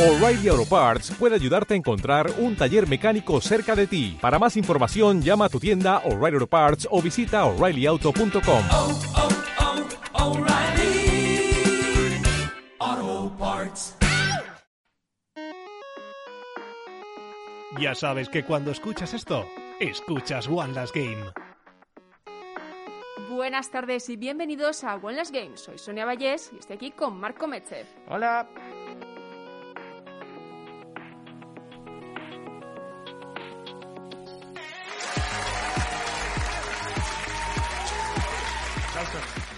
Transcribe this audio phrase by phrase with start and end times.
[0.00, 4.16] O'Reilly Auto Parts puede ayudarte a encontrar un taller mecánico cerca de ti.
[4.18, 8.64] Para más información, llama a tu tienda O'Reilly Auto Parts o visita oreillyauto.com.
[8.72, 9.00] oh,
[12.80, 13.94] oh, Parts.
[17.78, 19.46] Ya sabes que cuando escuchas esto,
[19.80, 21.30] escuchas One Last Game.
[23.28, 25.60] Buenas tardes y bienvenidos a One Last Games.
[25.60, 27.86] Soy Sonia Vallés y estoy aquí con Marco Metzev.
[28.08, 28.48] Hola.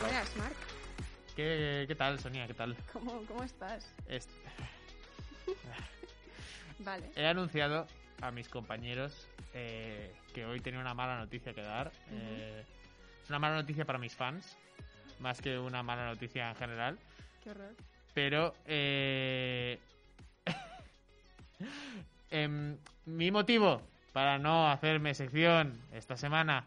[0.01, 0.55] Buenas, Marc.
[1.35, 2.47] ¿Qué, qué tal, Sonia?
[2.47, 2.77] ¿Qué tal?
[2.93, 3.93] ¿Cómo, cómo estás?
[4.07, 4.31] Est-
[6.79, 7.11] Vale.
[7.17, 7.89] He anunciado
[8.21, 11.91] a mis compañeros eh, que hoy tenía una mala noticia que dar.
[12.13, 12.65] Eh,
[13.25, 14.57] es una mala noticia para mis fans,
[15.19, 16.99] más que una mala noticia en general.
[17.43, 17.75] Qué horror.
[18.15, 19.77] Pero eh,
[22.31, 26.65] em, mi motivo para no hacerme sección esta semana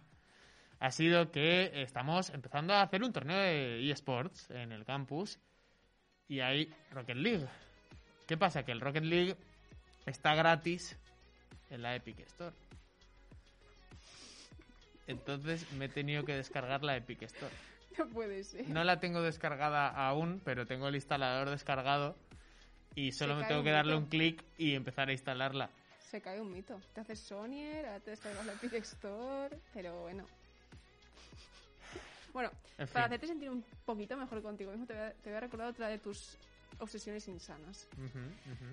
[0.86, 5.39] ha sido que estamos empezando a hacer un torneo de eSports en el campus
[6.27, 7.47] y hay Rocket League.
[8.27, 8.64] ¿Qué pasa?
[8.64, 9.36] Que el Rocket League
[10.05, 10.95] está gratis
[11.72, 12.55] en la Epic Store.
[15.08, 17.53] Entonces me he tenido que descargar la Epic Store.
[17.97, 18.67] No puede ser.
[18.67, 22.17] No la tengo descargada aún, pero tengo el instalador descargado
[22.94, 25.70] y solo me tengo que darle un clic y empezar a instalarla.
[25.99, 26.77] Se cae un mito.
[26.94, 30.25] Te haces ahora te descargas la Epic Store, pero bueno.
[32.36, 33.14] Bueno, En para fin.
[33.14, 35.88] hacerte sentir un poquito mejor contigo mismo, te voy, a, te voy a recordar otra
[35.88, 36.38] de tus
[36.80, 37.88] obsesiones insanas.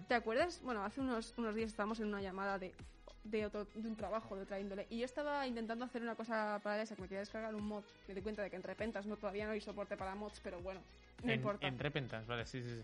[0.09, 0.61] ¿Te acuerdas?
[0.63, 2.75] Bueno, hace unos, unos días estábamos en una llamada de,
[3.23, 6.59] de, otro, de un trabajo de otra índole y yo estaba intentando hacer una cosa
[6.65, 7.85] para esa que me quería descargar un mod.
[8.09, 10.59] Me di cuenta de que en Repentas no, todavía no hay soporte para mods, pero
[10.61, 10.81] bueno,
[11.23, 11.65] no en, importa.
[11.65, 12.83] en Repentance, vale, sí, sí, sí.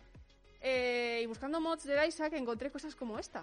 [0.60, 3.42] Eh, y buscando mods de Isaac encontré cosas como esta.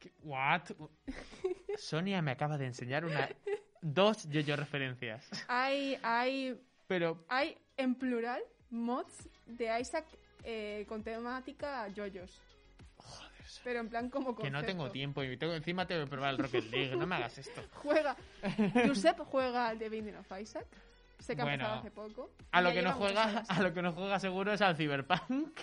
[0.00, 0.62] ¿Qué- ¿What?
[1.78, 3.28] Sonia me acaba de enseñar una
[3.82, 5.28] dos yo-yo referencias.
[5.48, 10.06] Hay, hay, Pero hay en plural mods de Isaac
[10.44, 12.40] eh, con temática yoyos.
[13.64, 14.66] Pero en plan como que no concepto.
[14.66, 17.62] tengo tiempo y tengo, encima tengo que probar el Rocket League, no me hagas esto.
[17.74, 18.16] Juega.
[18.86, 20.66] Josep juega al The Binding of Isaac.
[21.20, 22.30] Sé que ha empezado hace poco.
[22.50, 25.60] A lo que no juega, a lo que no juega seguro es al Cyberpunk.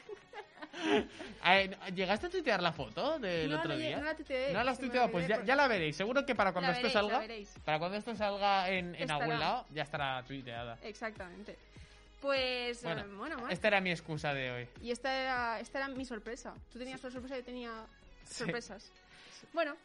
[1.95, 3.97] ¿Llegaste a tuitear la foto del No, otro no, día?
[3.97, 5.09] no la tuiteé, ¿No la has tuiteado?
[5.11, 5.95] Pues ya, ya la veréis.
[5.95, 9.11] Seguro que para cuando La esto veréis, la salga, para cuando esto salga en, en
[9.11, 10.77] algún lado, ya estará tuiteada.
[10.83, 11.57] Exactamente.
[12.21, 14.67] Pues, Bueno, eh, bueno, Marc, Esta era mi excusa de hoy.
[14.81, 16.53] Y esta era, esta era mi sorpresa.
[16.73, 17.71] Tú tenías una sorpresa y yo tenía
[18.25, 18.43] Sí.
[18.43, 18.91] sorpresas.
[19.53, 19.75] Bueno,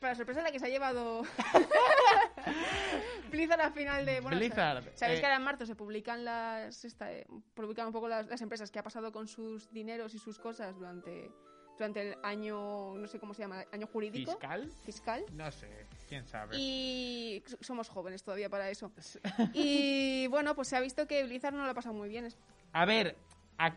[0.00, 1.22] para sorpresa la que se ha llevado
[3.30, 4.20] Blizzard al final de...
[4.20, 6.84] Bueno, Blizzard, sa- Sabéis eh, que ahora en marzo se publican las...
[6.84, 10.18] esta, eh, publican un poco las, las empresas que ha pasado con sus dineros y
[10.18, 11.30] sus cosas durante,
[11.78, 14.32] durante el año, no sé cómo se llama, año jurídico.
[14.32, 14.70] ¿Fiscal?
[14.84, 15.24] Fiscal.
[15.32, 16.56] No sé, quién sabe.
[16.58, 18.92] Y somos jóvenes todavía para eso.
[19.52, 22.28] Y bueno, pues se ha visto que Blizzard no lo ha pasado muy bien.
[22.72, 23.16] A ver,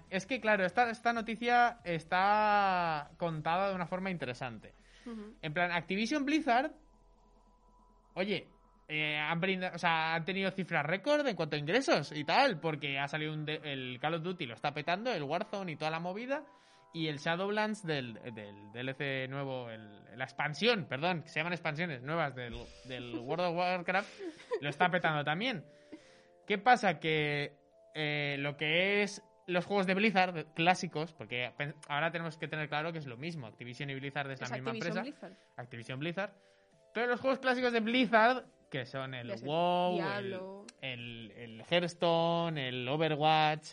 [0.09, 4.73] es que claro, esta, esta noticia está contada de una forma interesante.
[5.41, 6.73] En plan, Activision Blizzard,
[8.15, 8.49] oye,
[8.87, 12.59] eh, han, brinda- o sea, han tenido cifras récord en cuanto a ingresos y tal,
[12.59, 15.75] porque ha salido un de- el Call of Duty, lo está petando, el Warzone y
[15.75, 16.43] toda la movida,
[16.93, 22.01] y el Shadowlands del, del DLC nuevo, el- la expansión, perdón, que se llaman expansiones
[22.01, 22.55] nuevas del,
[22.85, 24.09] del World of Warcraft,
[24.61, 25.63] lo está petando también.
[26.47, 26.99] ¿Qué pasa?
[26.99, 27.53] Que
[27.93, 31.51] eh, lo que es los juegos de Blizzard clásicos, porque
[31.89, 34.71] ahora tenemos que tener claro que es lo mismo, Activision y Blizzard es la misma
[34.71, 35.27] Activision empresa.
[35.27, 35.33] Blizzard.
[35.57, 36.31] Activision Blizzard.
[36.93, 40.33] Pero los juegos clásicos de Blizzard, que son el sé, WoW, el,
[40.81, 43.69] el, el Hearthstone, el Overwatch,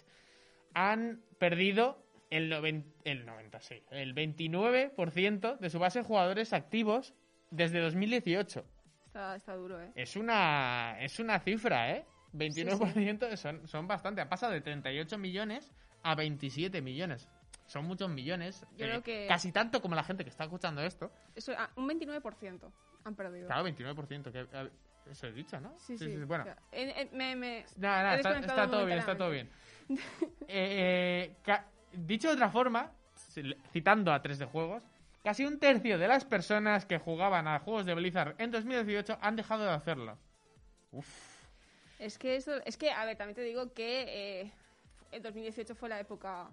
[0.74, 1.98] han perdido
[2.30, 7.14] el, noven- el 90, sí, el 29% de su base de jugadores activos
[7.50, 8.64] desde 2018.
[9.06, 9.92] Está, está duro, ¿eh?
[9.94, 12.04] Es una, es una cifra, ¿eh?
[12.32, 14.20] 29% Son, son bastante.
[14.20, 15.72] Ha pasado de 38 millones
[16.02, 17.28] a 27 millones.
[17.66, 18.66] Son muchos millones.
[18.76, 21.12] Yo eh, creo que- Casi tanto como la gente que está escuchando esto.
[21.36, 22.72] Eso, ah, un 29%
[23.04, 23.46] han perdido.
[23.46, 24.32] Claro, 29%.
[24.32, 24.46] Que,
[25.10, 25.74] eso he dicho, ¿no?
[25.78, 26.16] Sí, sí.
[26.24, 29.50] Bueno, O sea, en- en- me, me- nada, nada, está, todo bien, está todo bien.
[30.48, 31.58] Eh, eh,
[31.92, 32.90] dicho de otra forma,
[33.72, 34.82] citando a 3 de juegos,
[35.22, 39.36] casi un tercio de las personas que jugaban a juegos de Blizzard en 2018 han
[39.36, 40.18] dejado de hacerlo.
[41.98, 44.52] Es que eso, es que, a ver, también te digo que eh,
[45.12, 46.50] el 2018 fue la época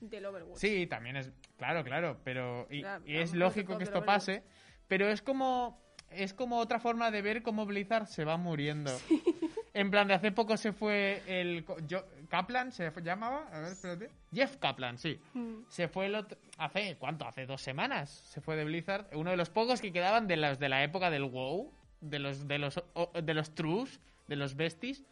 [0.00, 0.58] del Overwatch.
[0.58, 1.30] Sí, también es.
[1.56, 2.66] Claro, claro, pero.
[2.70, 4.42] Y, Claro, y es lógico que esto pase,
[4.88, 5.81] pero es como.
[6.14, 8.90] Es como otra forma de ver cómo Blizzard se va muriendo.
[9.74, 11.64] En plan, de hace poco se fue el.
[11.88, 14.10] Yo, Kaplan se llamaba, a ver, espérate.
[14.30, 15.18] Jeff Kaplan, sí.
[15.32, 15.62] Mm.
[15.66, 17.26] Se fue el otro, hace, ¿cuánto?
[17.26, 18.10] Hace dos semanas.
[18.10, 21.08] Se fue de Blizzard, uno de los pocos que quedaban de los de la época
[21.08, 21.72] del WoW,
[22.02, 22.82] de los de los
[23.22, 23.98] de los Trus,
[24.28, 25.00] de los Besties.
[25.00, 25.06] No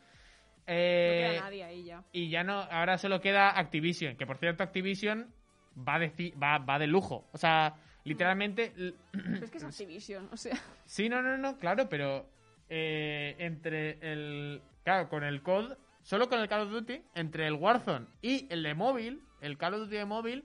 [0.67, 2.05] Eh, queda nadie ahí ya.
[2.12, 5.32] y ya no, ahora solo queda Activision, que por cierto Activision
[5.75, 7.26] va de, va, va de lujo.
[7.32, 8.73] O sea, literalmente...
[9.12, 10.56] Pero es que es Activision, o sea.
[10.87, 12.29] Sí, no, no, no, claro, pero
[12.69, 14.62] eh, entre el...
[14.85, 18.62] Claro, con el COD, solo con el Call of Duty, entre el Warzone y el
[18.62, 20.44] de móvil, el Call of Duty de móvil,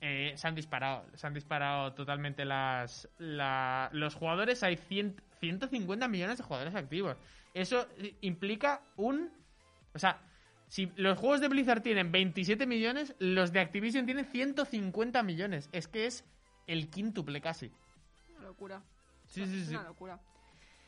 [0.00, 1.06] eh, se han disparado.
[1.14, 4.62] Se han disparado totalmente las, la- los jugadores.
[4.62, 7.16] Hay 100 150 millones de jugadores activos.
[7.54, 9.30] Eso eh, implica un...
[9.94, 10.20] O sea,
[10.68, 15.68] si los juegos de Blizzard tienen 27 millones, los de Activision tienen 150 millones.
[15.72, 16.24] Es que es
[16.66, 17.72] el quíntuple casi.
[18.36, 18.82] Una locura.
[19.26, 19.74] Sí, sí, Es sí.
[19.74, 20.20] una locura.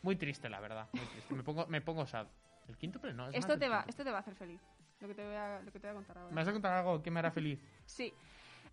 [0.03, 0.89] Muy triste, la verdad.
[0.93, 1.35] Muy triste.
[1.35, 2.27] Me pongo, me pongo sad.
[2.69, 3.29] El quíntuple no.
[3.29, 4.61] es Esto te, va, esto te va a hacer feliz.
[5.01, 6.31] Lo que te voy a, lo que te voy a contar ahora.
[6.31, 7.61] ¿Me vas a contar algo que me hará feliz?
[7.87, 8.13] Sí.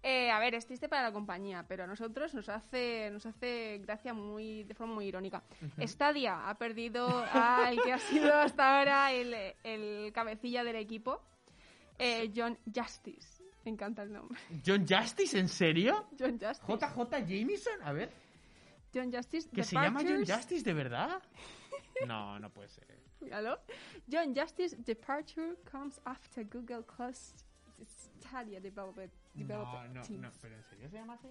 [0.04, 3.80] Eh, a ver, es triste para la compañía, pero a nosotros nos hace, nos hace
[3.84, 5.44] gracia muy, de forma muy irónica.
[5.80, 11.22] Stadia ha perdido al que ha sido hasta ahora el, el cabecilla del equipo,
[12.00, 13.41] eh, John Justice.
[13.64, 14.40] Me encanta el nombre.
[14.66, 15.38] ¿John Justice?
[15.38, 16.08] ¿En serio?
[16.18, 16.62] John Justice.
[16.68, 17.82] ¿JJ Jameson?
[17.84, 18.12] A ver.
[18.94, 19.50] John Justice.
[19.50, 21.22] ¿Que se llama John Justice de verdad?
[22.08, 22.88] No, no puede ser.
[23.20, 23.60] Míralo.
[24.12, 27.46] John Justice departure comes after Google closed
[28.20, 29.12] Stadia development.
[29.36, 30.22] No, no, teams.
[30.22, 30.32] no.
[30.42, 31.28] ¿Pero en serio se llama así?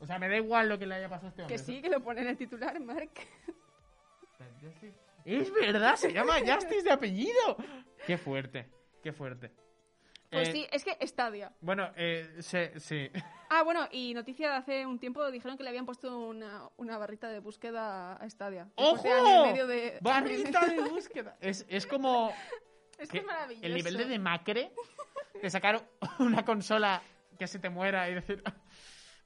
[0.00, 1.56] O sea, me da igual lo que le haya pasado a este hombre.
[1.56, 3.10] Que sí, que lo pone en el titular, Mark.
[5.24, 7.56] Es verdad, se llama Justice de apellido.
[8.06, 8.70] Qué fuerte,
[9.02, 9.52] qué fuerte.
[10.30, 11.52] Pues Eh, sí, es que Stadia.
[11.60, 13.10] Bueno, eh, sí, sí.
[13.50, 16.98] Ah, bueno, y noticia de hace un tiempo dijeron que le habían puesto una, una
[16.98, 18.68] barrita de búsqueda a Stadia.
[18.74, 19.02] ¡Ojo!
[19.08, 21.34] De medio de- Barrita de búsqueda.
[21.40, 22.30] Es, es como
[22.98, 23.64] Es que es maravilloso.
[23.66, 24.70] el nivel de demacre
[25.40, 25.82] de sacar
[26.18, 27.00] una consola
[27.38, 28.42] que se te muera y decir,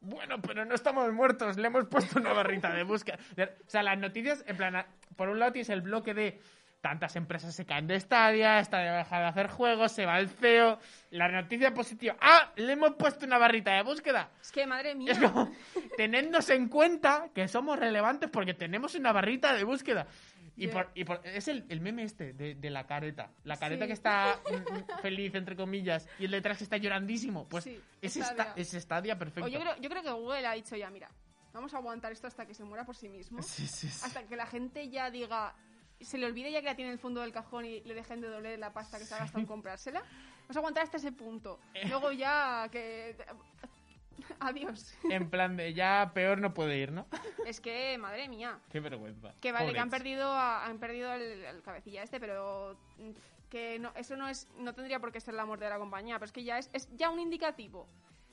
[0.00, 3.18] bueno, pero no estamos muertos, le hemos puesto una barrita de búsqueda.
[3.66, 6.40] O sea, las noticias, en plan, por un lado tienes el bloque de
[6.82, 10.78] tantas empresas se caen de Stadia, Stadia deja de hacer juegos, se va el CEO.
[11.10, 12.52] La noticia positiva, ¡ah!
[12.56, 14.30] Le hemos puesto una barrita de búsqueda.
[14.42, 15.12] Es que, madre mía.
[15.12, 15.50] Es como,
[15.96, 20.06] tenednos en cuenta que somos relevantes porque tenemos una barrita de búsqueda.
[20.56, 20.72] Y, Ya.
[20.72, 23.30] por, y por- es el, el meme este de, de la careta.
[23.44, 23.86] La careta Sí.
[23.86, 27.48] que está mm, mm, feliz, entre comillas, y el detrás que está llorandísimo.
[27.48, 29.46] Pues Sí, es, esta, es Stadia perfecto.
[29.46, 31.08] O yo, creo, yo creo que Google ha dicho ya, mira,
[31.54, 33.40] vamos a aguantar esto hasta que se muera por sí mismo.
[33.42, 34.02] Sí, sí, sí.
[34.04, 35.54] Hasta que la gente ya diga,
[36.04, 38.20] se le olvide ya que la tiene en el fondo del cajón y le dejen
[38.20, 40.02] de doler la pasta que se ha gastado en comprársela.
[40.42, 41.58] Vamos a aguantar hasta ese punto.
[41.74, 41.88] Eh.
[41.88, 43.16] Luego ya que...
[44.40, 44.94] Adiós.
[45.10, 47.06] En plan de ya peor no puede ir, ¿no?
[47.46, 48.58] Es que, madre mía.
[48.70, 49.34] Qué vergüenza.
[49.40, 52.76] Que vale, que han perdido, a- han perdido el, el cabecilla este, pero
[53.50, 56.16] que no, eso no es, no tendría por qué ser la muerte de la compañía,
[56.16, 57.88] pero es que ya es, es ya un indicativo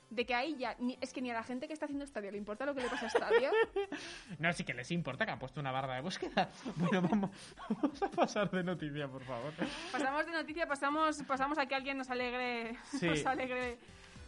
[0.09, 2.31] de que ahí ya, ni- es que ni a la gente que está haciendo Stadia
[2.31, 3.51] le importa lo que le pasa a Stadia.
[4.39, 6.49] No, sí que les importa que han puesto una barra de búsqueda.
[6.77, 7.29] Bueno, vamos,
[7.69, 9.53] vamos a pasar de noticia, por favor.
[9.91, 13.07] pasamos de noticia, pasamos, pasamos a que alguien nos alegre, Sí.
[13.07, 13.77] nos alegre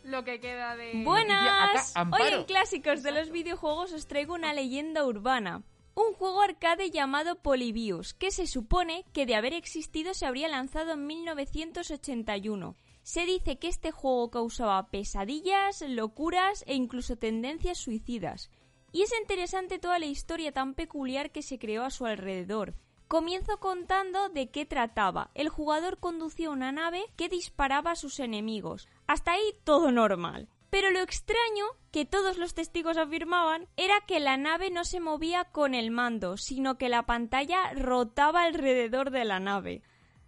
[0.04, 1.04] lo que queda de...
[1.04, 1.96] Buenas.
[1.96, 2.10] acá.
[2.12, 5.62] Hoy en Clásicos de los videojuegos os traigo una leyenda urbana.
[5.94, 10.94] Un juego arcade llamado Polybius, que se supone que de haber existido se habría lanzado
[10.94, 12.76] en 1981.
[13.04, 18.50] Se dice que este juego causaba pesadillas, locuras e incluso tendencias suicidas.
[18.92, 22.76] Y es interesante toda la historia tan peculiar que se creó a su alrededor.
[23.08, 25.32] Comienzo contando de qué trataba.
[25.34, 28.88] El jugador conducía una nave que disparaba a sus enemigos.
[29.08, 30.48] Hasta ahí todo normal.
[30.70, 35.44] Pero lo extraño, que todos los testigos afirmaban, era que la nave no se movía
[35.44, 39.84] con el mando, sino que la pantalla rotaba alrededor de la nave.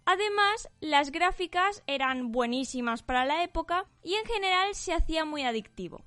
[0.06, 6.04] Además, las gráficas eran buenísimas para la época y en general se hacía muy adictivo.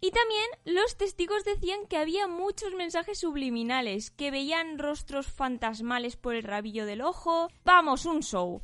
[0.00, 6.34] Y también los testigos decían que había muchos mensajes subliminales, que veían rostros fantasmales por
[6.34, 7.48] el rabillo del ojo.
[7.64, 8.62] Vamos, un show.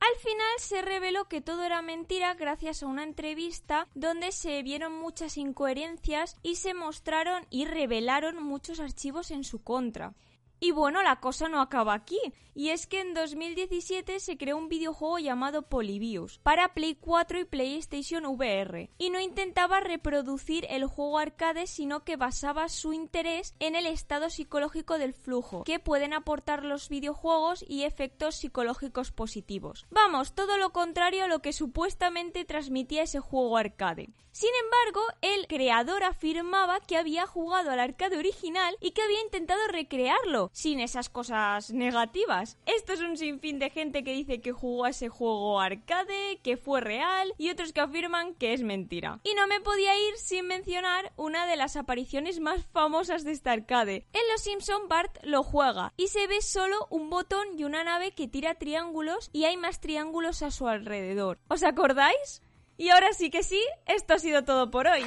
[0.00, 4.92] Al final se reveló que todo era mentira gracias a una entrevista donde se vieron
[4.92, 10.14] muchas incoherencias y se mostraron y revelaron muchos archivos en su contra.
[10.58, 12.18] Y bueno, la cosa no acaba aquí,
[12.54, 17.44] y es que en 2017 se creó un videojuego llamado Polybius para Play 4 y
[17.44, 23.76] PlayStation VR, y no intentaba reproducir el juego arcade, sino que basaba su interés en
[23.76, 29.86] el estado psicológico del flujo que pueden aportar los videojuegos y efectos psicológicos positivos.
[29.90, 34.08] Vamos, todo lo contrario a lo que supuestamente transmitía ese juego arcade.
[34.32, 39.66] Sin embargo, el creador afirmaba que había jugado al arcade original y que había intentado
[39.68, 42.58] recrearlo, sin esas cosas negativas.
[42.66, 46.56] Esto es un sinfín de gente que dice que jugó a ese juego arcade, que
[46.56, 49.20] fue real, y otros que afirman que es mentira.
[49.24, 53.52] Y no me podía ir sin mencionar una de las apariciones más famosas de esta
[53.52, 54.06] arcade.
[54.12, 58.12] En Los Simpson Bart lo juega y se ve solo un botón y una nave
[58.12, 61.38] que tira triángulos y hay más triángulos a su alrededor.
[61.48, 62.42] ¿Os acordáis?
[62.76, 65.02] Y ahora sí que sí, esto ha sido todo por hoy.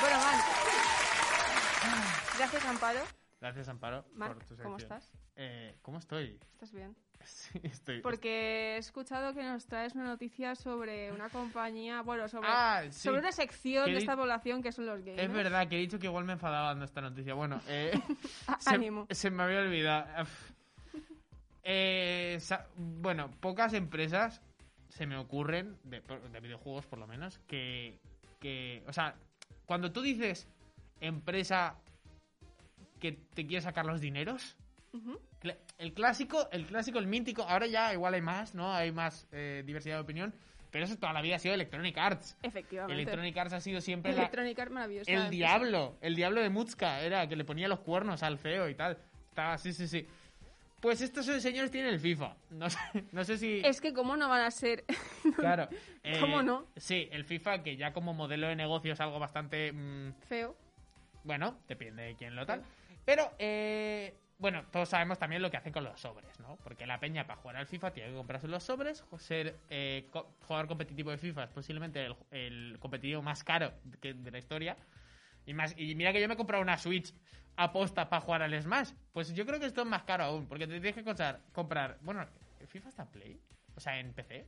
[0.00, 0.57] Bueno, Mar.
[2.38, 3.00] Gracias, Amparo.
[3.40, 4.64] Gracias, Amparo, Marc, por tu sección.
[4.66, 5.12] ¿cómo estás?
[5.36, 6.38] Eh, ¿Cómo estoy?
[6.52, 6.96] ¿Estás bien?
[7.24, 8.00] Sí, estoy...
[8.00, 13.00] Porque he escuchado que nos traes una noticia sobre una compañía, bueno, sobre, Ah, sí.
[13.00, 15.22] sobre una sección Que de esta población que son los gamers.
[15.22, 17.34] Es verdad que he dicho que igual me enfadaba dando esta noticia.
[17.34, 17.90] Bueno, eh,
[18.46, 19.06] Ah, se, ánimo.
[19.10, 20.26] se me había olvidado.
[21.64, 22.38] Eh,
[22.76, 24.40] bueno, pocas empresas
[24.88, 27.98] se me ocurren, de, de videojuegos por lo menos, que,
[28.40, 28.82] que...
[28.86, 29.16] O sea,
[29.66, 30.48] cuando tú dices
[31.00, 31.76] empresa
[32.98, 34.56] que te quiere sacar los dineros,
[34.92, 35.20] Ujú.
[35.42, 38.72] Cla- El clásico, el clásico, el mítico, ahora ya igual hay más, ¿no?
[38.74, 40.34] Hay más eh, diversidad de opinión,
[40.70, 42.36] pero eso toda la vida ha sido Electronic Arts.
[42.42, 42.94] Efectivamente.
[43.02, 45.12] Electronic Arts ha sido siempre la- Electronic Arts maravillosa.
[45.12, 48.74] el diablo, el diablo de Mutska, era que le ponía los cuernos al feo y
[48.74, 48.96] tal.
[49.28, 50.06] Estaba, sí, sí, sí.
[50.80, 52.34] Pues estos señores tienen el FIFA.
[52.50, 52.78] No sé,
[53.12, 53.60] no sé si...
[53.64, 54.84] Es que cómo no van a ser...
[55.36, 55.68] Claro.
[56.02, 56.66] eh, ¿Cómo no?
[56.76, 59.72] Sí, el FIFA, que ya como modelo de negocio es algo bastante...
[59.72, 60.56] mm, Feo.
[61.24, 62.62] bueno, depende de quién lo tal.
[63.08, 66.58] Pero, eh, bueno, todos sabemos también lo que hacen con los sobres, ¿no?
[66.62, 69.02] Porque la peña para jugar al FIFA tiene que comprarse los sobres.
[69.16, 70.10] Ser eh,
[70.46, 73.72] jugador competitivo de FIFA es posiblemente el, el competitivo más caro
[74.02, 74.76] de la historia.
[75.46, 77.14] Y, más, y mira que yo me he comprado una Switch
[77.56, 78.90] aposta para jugar al Smash.
[79.14, 81.98] Pues yo creo que esto es más caro aún, porque te tienes que comprar, comprar
[82.02, 82.26] bueno,
[82.60, 83.40] ¿el FIFA está en Play?
[83.74, 84.46] O sea, en PC.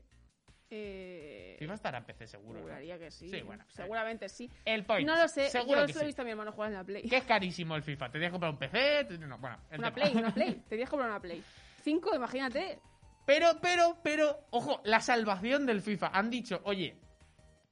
[0.71, 1.57] Eh...
[1.59, 2.59] FIFA estará en PC seguro.
[2.59, 2.63] ¿no?
[2.65, 3.29] Juraría que sí.
[3.29, 3.65] Sí, bueno.
[3.69, 4.51] Seguramente sí.
[4.65, 5.07] El Point.
[5.09, 5.51] No lo sé.
[5.51, 6.07] Seguro Yo que solo he sí.
[6.09, 7.03] visto a mi hermano jugar en la Play.
[7.09, 8.07] Que es carísimo el FIFA.
[8.07, 9.05] Te tienes que comprar un PC.
[9.05, 9.93] te- no, bueno, Una tema.
[9.93, 10.55] Play, una Play.
[10.55, 11.43] Te tienes que comprar una Play.
[11.83, 12.79] Cinco, imagínate.
[13.27, 16.09] Pero, pero, pero, ojo, la salvación del FIFA.
[16.15, 16.97] Han dicho, oye,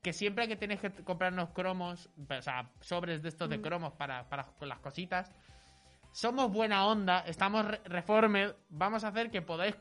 [0.02, 3.62] que siempre que tenéis que comprarnos cromos, o sea, sobres de estos de Mm.
[3.62, 5.33] cromos para, para las cositas,
[6.12, 9.75] somos buena onda, estamos re- reformed, vamos a hacer que podáis...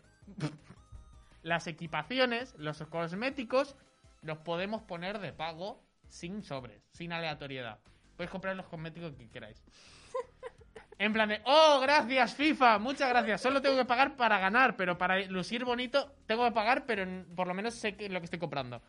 [1.47, 3.75] las equipaciones, los cosméticos,
[4.21, 7.79] los podemos poner de pago sin sobres, sin aleatoriedad.
[8.15, 9.63] Podéis comprar los cosméticos que queráis.
[10.99, 13.39] En plan de, oh, gracias FIFA, muchas gracias.
[13.39, 17.47] Solo tengo que pagar para ganar, pero para lucir bonito tengo que pagar, pero por
[17.47, 18.81] lo menos sé que lo que estoy comprando.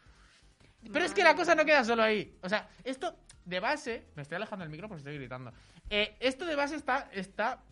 [0.91, 2.35] Pero es que la cosa no queda solo ahí.
[2.43, 5.53] O sea, esto de base, me estoy alejando del micro porque estoy gritando.
[5.91, 7.63] Eh, esto de base está, está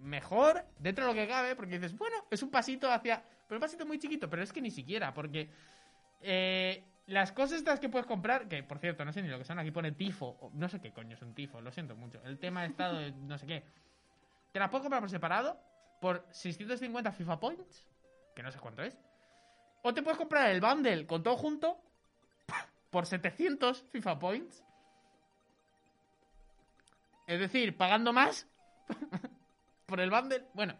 [0.00, 3.22] mejor dentro de lo que cabe, porque dices, bueno, es un pasito hacia.
[3.46, 5.50] Pero un pasito muy chiquito, pero es que ni siquiera, porque
[6.20, 9.44] eh, las cosas estas que puedes comprar, que por cierto, no sé ni lo que
[9.44, 12.20] son, aquí pone tifo, no sé qué coño es un tifo, lo siento mucho.
[12.24, 13.64] El tema de estado de no sé qué.
[14.52, 15.60] Te las puedes comprar por separado,
[16.00, 17.86] por 650 FIFA Points,
[18.34, 18.96] que no sé cuánto es.
[19.82, 21.80] O te puedes comprar el bundle con todo junto
[22.90, 24.64] por 700 FIFA Points.
[27.26, 28.48] Es decir, pagando más
[29.90, 30.46] por el bundle.
[30.54, 30.74] Bueno,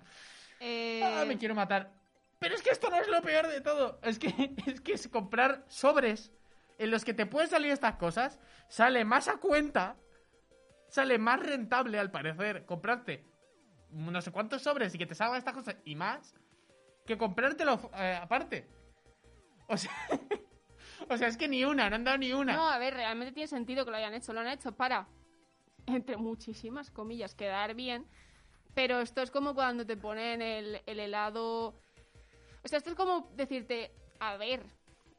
[0.60, 1.92] Eh, ah, me quiero matar.
[2.38, 3.98] Pero es que esto no es lo peor de todo.
[4.02, 4.28] Es que
[4.66, 6.32] es que es comprar sobres
[6.78, 8.40] en los que te pueden salir estas cosas.
[8.68, 9.96] Sale más a cuenta.
[10.88, 13.30] Sale más rentable, al parecer, comprarte
[13.92, 16.34] no sé cuántos sobres y que te salgan estas cosas y más
[17.06, 18.68] que comprártelo eh, aparte.
[19.66, 19.92] O sea,
[21.08, 22.54] o sea, es que ni una, no han dado ni una.
[22.54, 24.32] No, a ver, realmente tiene sentido que lo hayan hecho.
[24.32, 25.08] Lo han hecho para,
[25.86, 28.06] entre muchísimas comillas, quedar bien.
[28.74, 31.74] Pero esto es como cuando te ponen el, el helado.
[32.62, 34.62] O sea, esto es como decirte, a ver,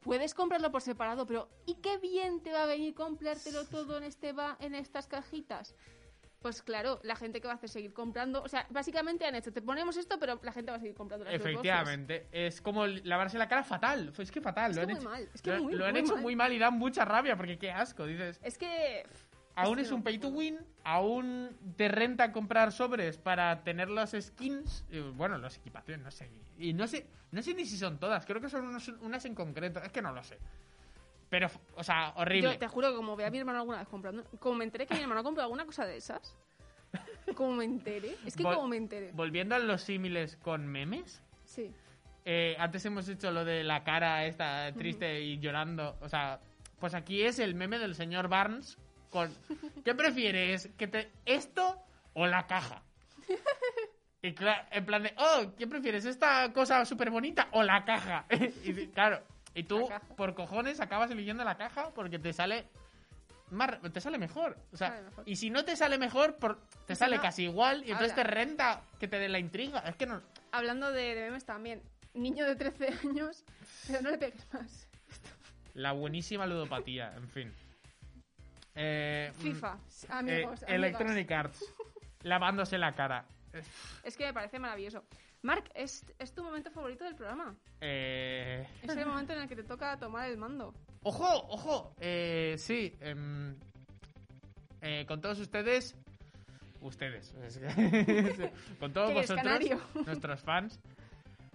[0.01, 4.03] puedes comprarlo por separado, pero ¿y qué bien te va a venir comprártelo todo en,
[4.03, 5.75] este va en estas cajitas?
[6.41, 8.41] Pues claro, la gente que va a hacer seguir comprando.
[8.41, 11.23] O sea, básicamente han hecho, te ponemos esto, pero la gente va a seguir comprando
[11.25, 11.35] las.
[11.35, 14.11] Efectivamente, es como lavarse la cara fatal.
[14.17, 15.09] Es que fatal, Es lo que han muy hecho.
[15.09, 16.23] mal, es que lo, muy, lo han muy hecho mal.
[16.23, 18.39] muy mal y da mucha rabia porque qué asco, dices.
[18.41, 19.05] Es que.
[19.55, 24.85] Aún es un pay to win, aún te renta comprar sobres para tener los skins,
[24.89, 26.29] y, bueno, las equipaciones, no sé.
[26.57, 29.35] Y no sé, no sé ni si son todas, creo que son unas, unas en
[29.35, 30.37] concreto, es que no lo sé.
[31.29, 32.53] Pero, o sea, horrible.
[32.53, 34.85] Yo te juro que como vea a mi hermano alguna vez comprando, como me enteré
[34.85, 36.35] que mi hermano ha comprado alguna cosa de esas,
[37.35, 41.21] como me enteré, es que Vol- como me enteré, Volviendo a los símiles con memes,
[41.45, 41.71] sí.
[42.23, 45.97] Eh, antes hemos hecho lo de la cara esta triste y llorando.
[46.01, 46.39] O sea,
[46.79, 48.77] pues aquí es el meme del señor Barnes
[49.11, 49.31] con...
[49.85, 50.69] ¿Qué prefieres?
[50.77, 51.77] ¿Que te esto
[52.13, 52.81] o la caja?
[54.23, 56.05] Y cla- en plan de, oh, ¿qué prefieres?
[56.05, 58.25] ¿Esta cosa súper bonita o la caja?
[58.63, 59.21] y claro,
[59.55, 62.67] y tú por cojones acabas eligiendo la caja porque te sale
[63.49, 64.57] más, te sale mejor.
[64.71, 65.23] O sea, Sale mejor.
[65.27, 68.15] y si no te sale mejor, por, te si sale no, casi igual y entonces
[68.15, 69.79] te renta que te dé la intriga.
[69.79, 70.21] Es que no.
[70.51, 71.81] Hablando de, de memes también.
[72.13, 73.43] Niño de 13 años,
[73.87, 74.87] pero no le pegues más.
[75.73, 77.53] La buenísima ludopatía, en fin.
[78.75, 80.63] Eh, mm, FIFA, eh, amigos.
[80.67, 81.63] Electronic Arts.
[82.23, 83.25] Lavándose la cara.
[84.03, 85.03] Es que me parece maravilloso.
[85.41, 87.55] Mark, ¿es, es tu momento favorito del programa.
[87.81, 90.73] Eh, Es el momento en el que te toca tomar el mando.
[91.03, 91.25] ¡Ojo!
[91.49, 91.95] ¡Ojo!
[91.99, 92.95] Eh, sí.
[93.01, 93.55] em,
[94.81, 95.95] eh, con todos ustedes.
[96.79, 97.33] Ustedes.
[97.43, 99.81] es que- con todos ¿Qué eres, vosotros, canario?
[100.05, 100.79] nuestros fans.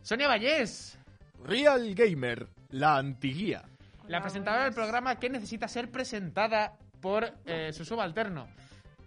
[0.02, 0.98] Sonia Vallés,
[1.44, 3.62] Real Gamer, la antiguía.
[4.08, 8.46] la presentadora del programa que necesita ser presentada por eh, su subalterno.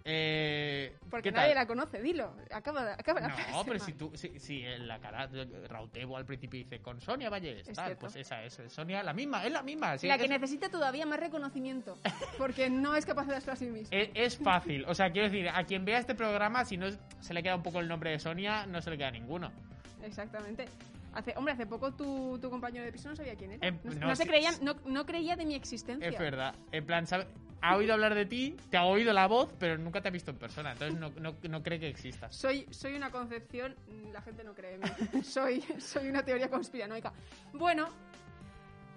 [0.02, 1.56] Eh, Porque ¿qué nadie tal?
[1.56, 2.34] la conoce, dilo.
[2.50, 5.28] Acaba, acaba la No, frase, pero si tú, si, si en la cara
[5.68, 9.44] Rautebo al principio dice con Sonia Vallés, Es tal, pues esa es, Sonia, la misma,
[9.44, 9.88] es la misma.
[10.02, 11.98] La es que necesita todavía más reconocimiento.
[12.38, 13.96] Porque no es capaz de darse a sí misma.
[13.96, 16.86] Es, es fácil, o sea, quiero decir, a quien vea este programa, si no
[17.20, 19.52] se le queda un poco el nombre de Sonia, no se le queda ninguno.
[20.02, 20.64] Exactamente.
[21.12, 23.70] Hace, hombre, hace poco tu, tu compañero de piso no sabía quién era.
[23.70, 24.58] No, se sí.
[24.62, 26.08] no, no creía de mi existencia.
[26.08, 26.54] Es verdad.
[26.72, 27.26] En plan, sabe-
[27.62, 30.30] ha oído hablar de ti, te ha oído la voz, pero nunca te ha visto
[30.30, 32.34] en persona, entonces no, no, no cree que existas.
[32.34, 33.76] Soy, soy una concepción,
[34.12, 35.22] la gente no cree en mí.
[35.24, 37.12] soy, soy una teoría conspiranoica.
[37.52, 37.88] Bueno,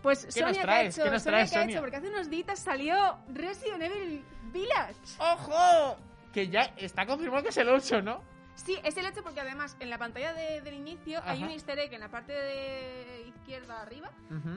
[0.01, 0.95] pues ¿Qué Sonia, nos ¿qué ha traes?
[0.97, 1.03] hecho?
[1.05, 1.73] ¿Qué nos Sonia, traes, ¿qué ha Sonia?
[1.75, 1.81] hecho?
[1.81, 4.95] Porque hace unos días salió Resident Evil Village.
[5.19, 5.97] ¡Ojo!
[6.33, 8.21] Que ya está confirmado que es el 8, ¿no?
[8.55, 11.45] Sí, es el hecho porque además en la pantalla de- del inicio hay Ajá.
[11.45, 14.11] un easter egg en la parte de izquierda arriba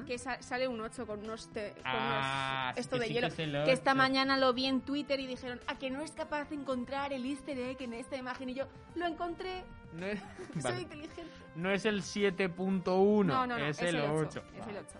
[0.06, 3.28] que sa- sale un 8 con unos, te- con Ah, unos- esto de hielo.
[3.34, 3.96] que es Que esta 8.
[3.96, 7.24] mañana lo vi en Twitter y dijeron, a que no es capaz de encontrar el
[7.24, 8.50] easter egg en esta imagen.
[8.50, 10.20] Y yo, lo encontré, No es,
[10.54, 10.80] soy vale.
[10.82, 11.32] inteligente.
[11.56, 14.42] No es el 7.1, No, no, no, es, el 8.
[14.54, 14.98] Es el 8.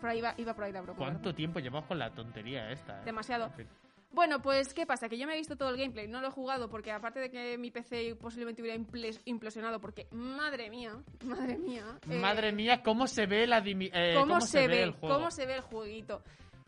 [0.00, 0.98] Por ahí va, iba por ahí la broma.
[0.98, 3.00] ¿Cuánto tiempo llevamos con la tontería esta?
[3.00, 3.04] eh?
[3.06, 3.46] Demasiado.
[3.46, 3.68] En fin.
[4.12, 5.08] Bueno, pues, ¿qué pasa?
[5.08, 7.30] Que yo me he visto todo el gameplay, no lo he jugado porque aparte de
[7.30, 8.78] que mi PC posiblemente hubiera
[9.24, 10.92] implosionado porque, madre mía,
[11.24, 11.98] madre mía.
[12.10, 15.14] eh, Madre mía, cómo se ve la eh, cómo, se, ve, el juego.
[15.16, 16.22] cómo se ve el jueguito.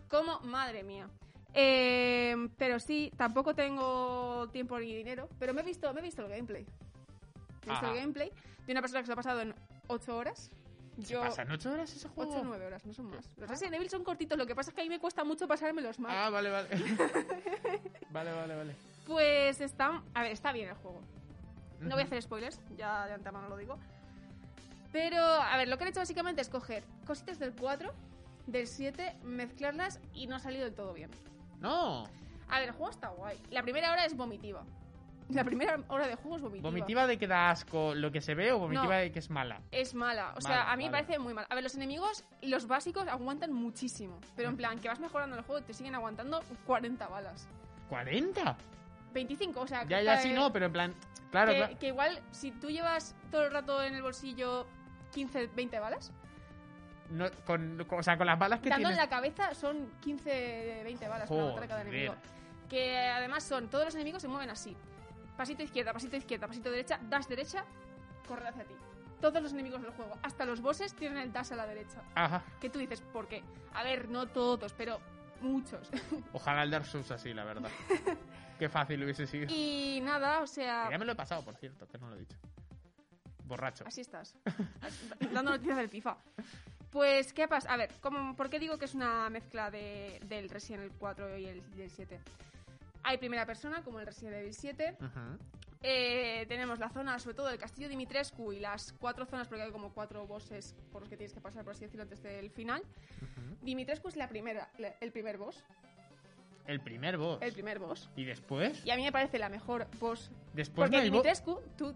[0.09, 1.09] Cómo, madre mía.
[1.53, 6.23] Eh, pero sí, tampoco tengo tiempo ni dinero, pero me he visto, me he visto
[6.23, 6.65] el gameplay.
[6.65, 8.31] Me he visto el gameplay
[8.67, 9.55] de una persona que se lo ha pasado en
[9.89, 10.51] 8 horas.
[11.03, 12.31] ¿Se Yo, pasan 8 horas ese juego?
[12.33, 13.29] 8 o 9 horas, no son más.
[13.37, 15.49] Los Resident Evil son cortitos, lo que pasa es que a mí me cuesta mucho
[15.49, 16.13] pasármelos más.
[16.15, 16.69] Ah, vale, vale.
[18.11, 18.77] vale, vale, vale.
[19.07, 21.01] Pues está, a ver, está bien el juego.
[21.81, 23.79] No voy a hacer spoilers, ya de antemano lo digo.
[24.93, 27.93] Pero, a ver, lo que han hecho básicamente es coger cositas del 4,
[28.47, 31.11] del 7, mezclarlas y no ha salido del todo bien.
[31.61, 32.05] No,
[32.49, 33.39] A ver, el juego está guay.
[33.51, 34.65] La primera hora es vomitiva.
[35.31, 36.69] La primera hora de juego es vomitiva.
[36.71, 39.01] vomitiva de que da asco lo que se ve o vomitiva No.
[39.01, 39.61] de que es mala.
[39.71, 40.35] Es mala.
[40.37, 41.47] O sea, Mala, a mí me parece muy mal.
[41.49, 44.21] A ver, los enemigos, los básicos, aguantan muchísimo.
[44.37, 47.49] Pero en plan, que vas mejorando el juego te siguen aguantando 40 balas.
[47.91, 48.55] ¿40?
[49.15, 49.85] 25, o sea...
[49.85, 50.95] Ya, ya, sí, no, pero en plan...
[51.31, 51.79] Claro, que, claro.
[51.79, 54.67] que igual, si tú llevas todo el rato en el bolsillo
[55.13, 56.13] 15, 20 balas,
[57.11, 59.11] No, con, con- o sea, con las balas que dando en tienes...
[59.11, 61.95] la cabeza son 15, 20 balas para matar a cada Joder.
[61.95, 62.15] enemigo.
[62.69, 64.77] Que además son, todos los enemigos se mueven así.
[65.37, 67.65] Pasito izquierda, pasito izquierda, pasito derecha, dash derecha,
[68.29, 68.75] correr hacia ti.
[69.21, 72.03] Todos los enemigos del juego, hasta los bosses, tienen el dash a la derecha.
[72.15, 72.43] Ajá.
[72.61, 73.43] Que tú dices, ¿por qué?
[73.73, 75.01] A ver, no todos, pero
[75.41, 75.91] muchos.
[76.33, 77.71] Ojalá el Dark Souls así, la verdad.
[78.59, 79.47] Qué fácil hubiese sido.
[79.49, 80.89] y nada, o sea...
[80.89, 82.39] Ya me lo he pasado, por cierto, que no lo he dicho.
[83.45, 83.85] Borracho.
[83.87, 84.37] Así estás.
[85.33, 86.17] Dando noticias del FIFA.
[86.91, 87.73] Pues, ¿qué pasa?
[87.73, 91.39] A ver, ¿cómo, ¿por qué digo que es una mezcla de, del Resident Evil 4
[91.39, 92.21] y el, y el 7?
[93.05, 94.97] Hay primera persona, como el Resident Evil 7.
[95.01, 95.39] Ujú.
[95.83, 99.71] Eh, tenemos la zona, sobre todo, del castillo Dimitrescu y las cuatro zonas, porque hay
[99.71, 102.83] como cuatro bosses por los que tienes que pasar, por así decirlo, antes del final.
[103.61, 105.63] Dimitrescu es la primera, la- el primer boss.
[106.67, 107.43] El primer boss.
[107.43, 108.09] El primer boss.
[108.17, 108.81] ¿Y después?
[108.87, 110.31] Y a mí me parece la mejor boss.
[110.55, 111.95] Después Porque no hay bo- Dimitrescu, tú...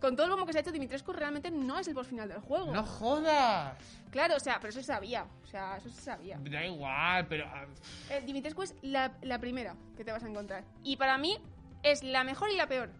[0.00, 2.28] Con todo el bombo que se ha hecho, Dimitrescu realmente no es el boss final
[2.28, 2.72] del juego.
[2.72, 3.76] ¡No jodas!
[4.10, 5.26] Claro, o sea, pero eso se sabía.
[5.42, 6.38] O sea, eso se sabía.
[6.42, 7.46] Da igual, pero...
[7.46, 7.64] ah,
[8.10, 10.64] Eh, Dimitrescu es la, la primera que te vas a encontrar.
[10.82, 11.38] Y para mí
[11.82, 12.90] es la mejor y la peor.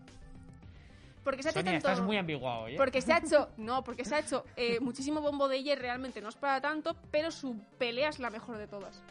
[1.22, 1.88] Porque se ha hecho Sonia, tanto...
[1.90, 2.74] estás muy ambiguado, ¿eh?
[2.76, 3.50] Porque se ha hecho...
[3.56, 6.96] No, porque se ha hecho eh, muchísimo bombo de ella realmente no es para tanto,
[7.10, 9.02] pero su pelea es la mejor de todas.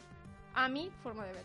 [0.53, 1.43] A mi forma de ver.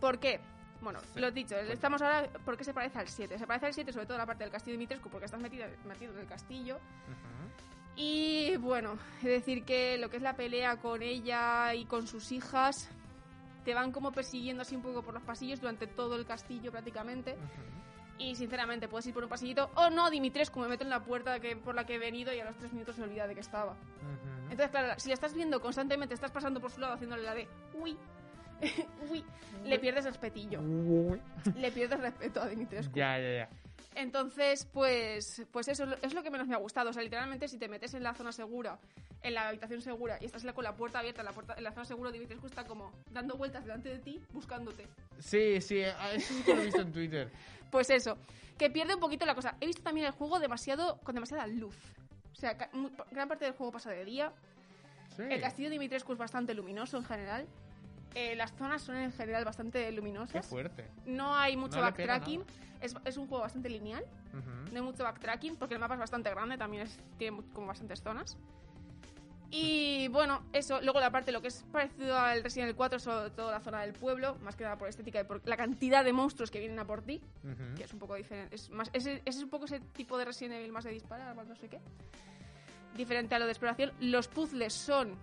[0.00, 0.40] ¿Por qué?
[0.80, 3.38] Bueno, lo dicho, estamos ahora porque se parece al 7.
[3.38, 5.66] Se parece al 7 sobre todo la parte del castillo de Dimitrescu porque estás metido,
[5.86, 6.76] metido en el castillo.
[6.76, 7.96] Ujú.
[7.96, 12.30] Y bueno, es decir que lo que es la pelea con ella y con sus
[12.30, 12.90] hijas
[13.64, 17.36] te van como persiguiendo así un poco por los pasillos durante todo el castillo prácticamente.
[18.18, 21.40] Y sinceramente puedes ir por un pasillito o no, Dimitrescu me meto en la puerta
[21.40, 23.40] que, por la que he venido y a los tres minutos se olvida de que
[23.40, 23.72] estaba.
[23.72, 24.50] Ujú.
[24.50, 27.48] Entonces, claro, si la estás viendo constantemente, estás pasando por su lado haciéndole la de
[27.74, 27.96] uy,
[29.10, 29.24] Uy,
[29.64, 30.60] le pierdes respetillo.
[31.56, 32.94] Le pierdes respeto a Dimitrescu.
[32.94, 33.48] Ya, ya, ya.
[33.94, 36.90] Entonces, pues, pues eso es lo- que menos me ha gustado.
[36.90, 38.78] O sea, literalmente, si te metes en la zona segura,
[39.22, 41.86] en la habitación segura, y estás con la puerta abierta, la puerta, en la zona
[41.86, 44.86] segura, Dimitrescu está como dando vueltas delante de ti, buscándote.
[45.18, 47.30] Sí, sí, a- eso sí que lo he visto en Twitter.
[47.70, 48.16] Pues eso,
[48.58, 49.56] que pierde un poquito la cosa.
[49.60, 51.76] He visto también el juego demasiado con demasiada luz.
[52.32, 52.56] O sea,
[53.10, 54.32] gran parte del juego pasa de día.
[55.16, 55.22] Sí.
[55.28, 57.46] El castillo de Dimitrescu es bastante luminoso en general.
[58.14, 60.46] Eh, las zonas son en general bastante Qué luminosas.
[60.46, 60.88] fuerte.
[61.04, 62.42] No hay mucho No backtracking.
[62.80, 64.04] Es, es un juego bastante lineal.
[64.72, 68.02] No hay mucho backtracking porque el mapa es bastante grande, también es- tiene como bastantes
[68.02, 68.36] zonas.
[69.50, 73.30] Y bueno, eso, luego la parte, lo que es parecido al Resident Evil 4, sobre
[73.30, 76.12] todo la zona del pueblo, más que nada por estética y por la cantidad de
[76.12, 77.20] monstruos que vienen a por ti,
[77.76, 78.54] que es un poco diferente.
[78.56, 81.34] Es, más, ese, ese es un poco ese tipo de Resident Evil más de disparar,
[81.36, 81.78] más no sé qué.
[82.96, 83.92] Diferente a lo de exploración.
[84.00, 85.14] Los puzzles son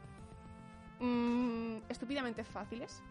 [1.00, 3.02] mm, estúpidamente fáciles.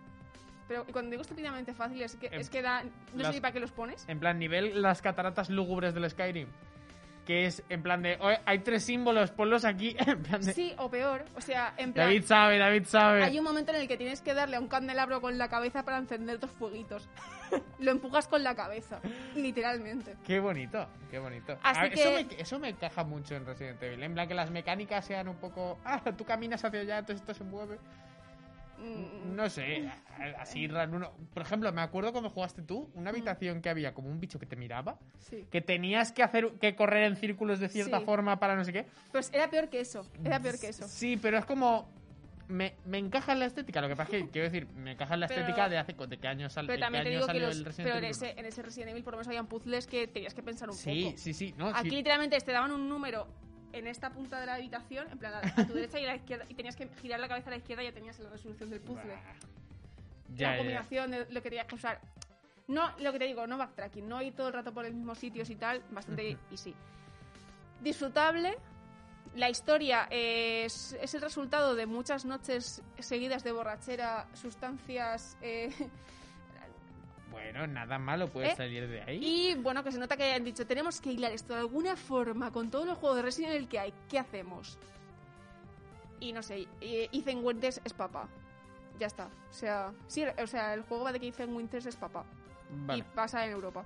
[0.68, 3.52] Pero cuando digo estúpidamente fáciles, es que, es que da, no las- sé ni para
[3.52, 4.04] qué los pones.
[4.08, 6.48] En plan, nivel las cataratas lúgubres del Skyrim.
[7.26, 9.94] Que es en plan de, "Oye, hay tres símbolos, ponlos aquí.
[10.06, 11.24] En plan de, Sí, o peor.
[11.37, 12.08] O sea, en plan.
[12.08, 13.22] David sabe, David sabe.
[13.22, 15.85] Hay un momento en el que tienes que darle a un candelabro con la cabeza
[15.85, 17.08] para encender dos fueguitos.
[17.78, 19.00] Lo empujas con la cabeza,
[19.37, 20.16] literalmente.
[20.26, 21.58] Qué bonito, qué bonito.
[21.62, 24.02] Así A ver, que- eso, me, eso me encaja mucho en Resident Evil.
[24.02, 25.78] En plan, que las mecánicas sean un poco.
[25.85, 27.78] Ah, tú caminas hacia allá, entonces esto se mueve.
[28.82, 29.88] Mm, No sé,
[30.38, 31.12] así raro.
[31.32, 34.46] Por ejemplo, me acuerdo cuando jugaste tú, una habitación que había como un bicho que
[34.46, 35.46] te miraba, sí.
[35.50, 38.04] que tenías que hacer que correr en círculos de cierta Sí.
[38.04, 38.86] forma para no sé qué.
[39.12, 40.04] Pues era peor que eso.
[40.24, 40.86] Era peor que eso.
[40.88, 41.88] Sí, pero es como.
[42.48, 43.80] Me, me encaja en la estética.
[43.80, 45.94] Lo que pasa es que, quiero decir, me encaja en la Pero- estética de hace.
[45.94, 47.86] ¿De qué año, sal- Pero qué también te año digo que salió los, el Resident
[47.86, 50.34] pero en Evil ese, en ese Resident Evil por lo menos habían puzzles que tenías
[50.34, 51.18] que pensar un Sí, poco.
[51.18, 51.54] sí, sí.
[51.56, 51.96] No, Aquí sí.
[51.96, 53.26] literalmente te daban un número
[53.72, 56.44] en esta punta de la habitación, en plan a tu derecha y a la izquierda,
[56.48, 58.80] y tenías que girar la cabeza a la izquierda y ya tenías la resolución del
[58.80, 59.14] puzzle.
[60.35, 60.58] Ya, la ya.
[60.58, 62.00] combinación de lo que tenías que usar.
[62.68, 65.18] No, lo que te digo, no backtracking, no ir todo el rato por los mismos
[65.18, 66.74] sitios y tal, bastante easy.
[67.82, 68.56] Disfrutable.
[69.35, 75.70] La historia es, es el resultado de muchas noches seguidas de borrachera, sustancias eh,
[77.32, 78.56] Bueno, nada malo puede ¿Eh?
[78.56, 79.20] salir de ahí.
[79.22, 82.52] y bueno, que se nota que hayan dicho, tenemos que hilar esto de alguna forma
[82.52, 84.78] con todos los juegos de Resident Evil que hay, ¿qué hacemos?
[86.20, 88.28] Y no sé, eh, Ethan Winters es papá.
[88.98, 89.26] Ya está.
[89.50, 92.24] O sea, sí, o sea, el juego va de que Ethan Winters es papá.
[92.70, 93.00] Vale.
[93.00, 93.84] Y pasa en Europa.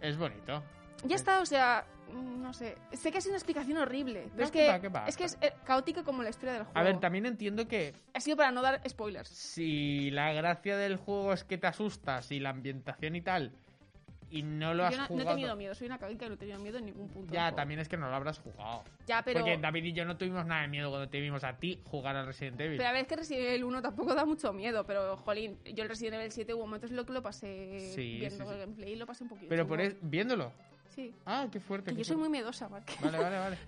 [0.00, 0.62] Es bonito.
[1.04, 2.76] Ya está, o sea, no sé.
[2.92, 5.06] Sé que es una explicación horrible, pero No, es que que, va, que va.
[5.06, 6.78] es que es eh, caótica como la historia del juego.
[6.78, 9.28] A ver, también entiendo que Ha sido para no dar spoilers.
[9.28, 13.52] si la gracia del juego es que te asustas y la ambientación y tal,
[14.30, 15.30] y no lo has Yo no, no jugado.
[15.30, 17.32] he tenido miedo, soy una caótica y no he tenido miedo en ningún punto.
[17.32, 18.82] Ya, también es que no lo habrás jugado.
[19.06, 19.40] Ya, pero.
[19.40, 22.16] Porque David y yo no tuvimos nada de miedo cuando te vimos a ti jugar
[22.16, 22.78] al Resident Evil.
[22.78, 25.84] Pero a ver, es que Resident Evil 1 tampoco da mucho miedo, pero jolín, yo
[25.84, 28.52] el Resident Evil 7 hubo momentos en los que lo pasé Sí, viendo sí, sí.
[28.54, 29.48] el gameplay y lo pasé un poquito.
[29.48, 30.52] Pero por es- viéndolo.
[30.94, 31.12] Sí.
[31.26, 31.90] Ah, qué fuerte.
[31.90, 32.68] Que qué yo soy muy miedosa.
[32.68, 33.58] Vale, vale, vale.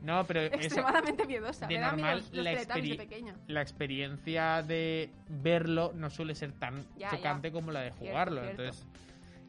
[0.00, 1.66] No, pero eso, Extremadamente miedosa.
[1.66, 2.52] de Me normal, la,
[2.96, 3.34] pequeña.
[3.48, 7.52] la experiencia de verlo no suele ser tan Ya, chocante ya.
[7.52, 8.42] como la de jugarlo.
[8.42, 8.62] cierto.
[8.62, 8.86] Entonces,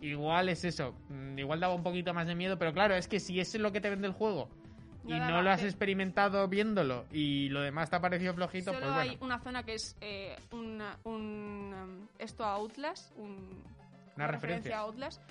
[0.01, 0.95] igual es eso.
[1.09, 3.71] Mm, Igual daba un poquito más de miedo, pero claro, es que si es lo
[3.71, 4.49] que te vende el juego
[5.05, 8.97] y No lo has experimentado viéndolo y lo demás te ha parecido flojito, Solo pues
[8.97, 13.61] hay una zona que es eh, una- un, um, esto a Outlast, un-
[14.15, 14.77] Una referencia.
[14.77, 15.21] a Outlast,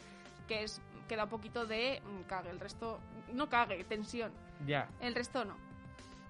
[0.46, 2.50] que es que da un poquito de mm, cague.
[2.50, 2.98] El resto,
[3.32, 4.32] no cague, tensión.
[4.66, 4.88] Ya.
[5.00, 5.56] El resto no.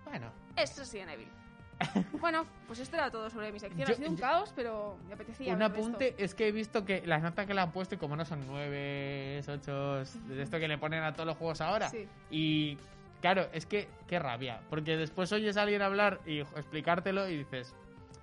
[0.05, 0.31] Bueno.
[0.57, 1.29] Es Resident Evil.
[2.21, 3.87] bueno, pues esto era todo sobre mi sección.
[3.87, 5.53] Yo- ha sido un yo- caos, pero me apetecía.
[5.55, 5.75] Un esto.
[5.75, 8.25] apunte es que he visto que las notas que le han puesto, y como no
[8.25, 9.97] son nueve, ocho,
[10.29, 11.89] de esto que le ponen a todos los juegos ahora.
[11.89, 12.07] Sí.
[12.31, 12.77] Y
[13.21, 14.61] claro, es que qué rabia.
[14.71, 17.75] Porque después oyes a alguien hablar y explicártelo y dices,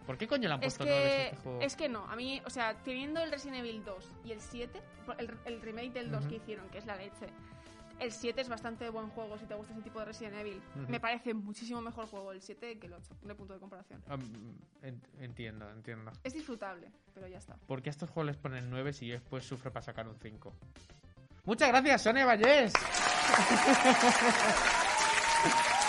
[0.10, 1.62] ¿por qué coño le han Es puesto nueve a que, este juego?
[1.62, 4.82] es que no, a mí, o sea, teniendo el Resident Evil 2 y el 7,
[5.20, 6.30] el, el remake del 2 Ujú.
[6.32, 7.28] que hicieron, que es la leche,
[8.00, 10.60] el 7 es bastante buen juego si te gusta ese tipo de Resident Evil.
[10.82, 10.92] Ujú.
[10.92, 14.02] Me parece muchísimo mejor juego el 7 que el 8, no hay punto de comparación.
[14.10, 16.12] Um, en- entiendo, entiendo.
[16.24, 17.58] Es disfrutable, pero ya está.
[17.68, 20.52] ¿Por qué a estos juegos les ponen 9 si después sufro para sacar un 5?
[21.46, 22.74] Muchas gracias, Sonia Vallés.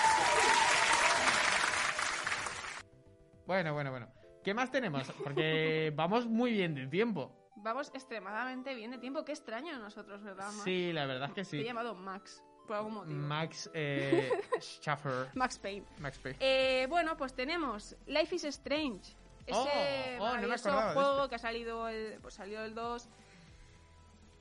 [3.51, 4.07] bueno, bueno, bueno.
[4.45, 5.11] ¿Qué más tenemos?
[5.25, 7.51] Porque vamos muy bien de tiempo.
[7.57, 9.25] Vamos extremadamente bien de tiempo.
[9.25, 10.63] Qué extraño nosotros, ¿verdad, Max?
[10.63, 11.65] Sí, la verdad es que Te he sí.
[11.65, 13.19] llamado Max, por algún motivo.
[13.19, 15.31] Max eh, Schaffer.
[15.35, 15.85] Max Payne.
[15.99, 16.39] Max Payne.
[16.39, 19.17] Eh, bueno, pues tenemos Life is Strange.
[19.45, 23.09] Ese Oh, oh, no me juego que ha salido el, pues salió el 2.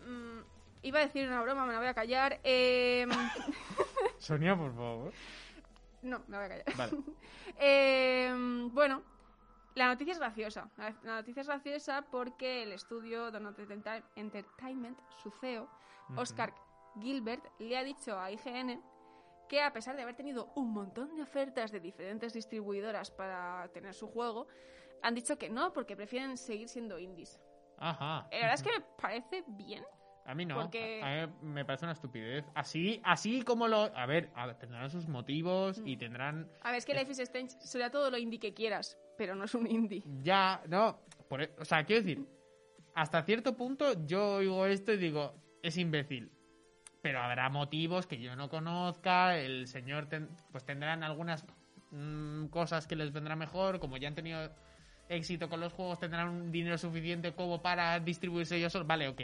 [0.06, 0.40] Mm,
[0.84, 2.40] iba a decir una broma, me la voy a callar.
[2.44, 3.08] Eh,
[4.20, 5.14] Sonia, por favor.
[6.02, 6.66] No, me voy a callar.
[6.78, 6.92] Vale.
[7.62, 8.32] Eh,
[8.72, 9.04] bueno,
[9.76, 10.70] La noticia es graciosa.
[10.78, 15.70] La noticia es graciosa porque el estudio Donut Enter- Entertainment, su CEO,
[16.16, 16.54] Oscar
[17.00, 18.82] Gilbert, le ha dicho a IGN
[19.48, 23.94] que a pesar de haber tenido un montón de ofertas de diferentes distribuidoras para tener
[23.94, 24.48] su juego,
[25.02, 27.40] han dicho que no, porque prefieren seguir siendo indies.
[27.78, 28.28] Ajá.
[28.32, 29.84] La verdad es que me parece bien.
[30.26, 30.56] A mí no.
[30.62, 32.46] porque- A mí me parece una estupidez.
[32.54, 33.96] Así, así como lo.
[33.96, 36.48] A ver, a ver, tendrán sus motivos y tendrán.
[36.62, 39.46] A ver, es que Life is Strange será todo lo indie que quieras, pero no
[39.46, 40.04] es un indie.
[40.22, 41.00] Ya, no.
[41.30, 42.26] por e- o sea, quiero decir,
[42.96, 46.32] hasta cierto punto yo oigo esto y digo, es imbécil.
[47.02, 49.38] Pero habrá motivos que yo no conozca.
[49.38, 51.46] El señor, ten- pues tendrán algunas
[51.92, 53.80] mm, cosas que les vendrá mejor.
[53.80, 54.52] Como ya han tenido
[55.08, 58.88] éxito con los juegos, tendrán un dinero suficiente como para distribuirse ellos solos.
[58.88, 59.22] Vale, ok.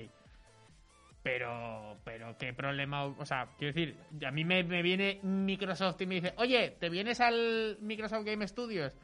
[1.25, 6.05] Pero, pero qué problema, o sea, quiero decir, a mí me, me viene Microsoft y
[6.05, 8.95] me dice, oye, ¿te vienes al Microsoft Game Studios?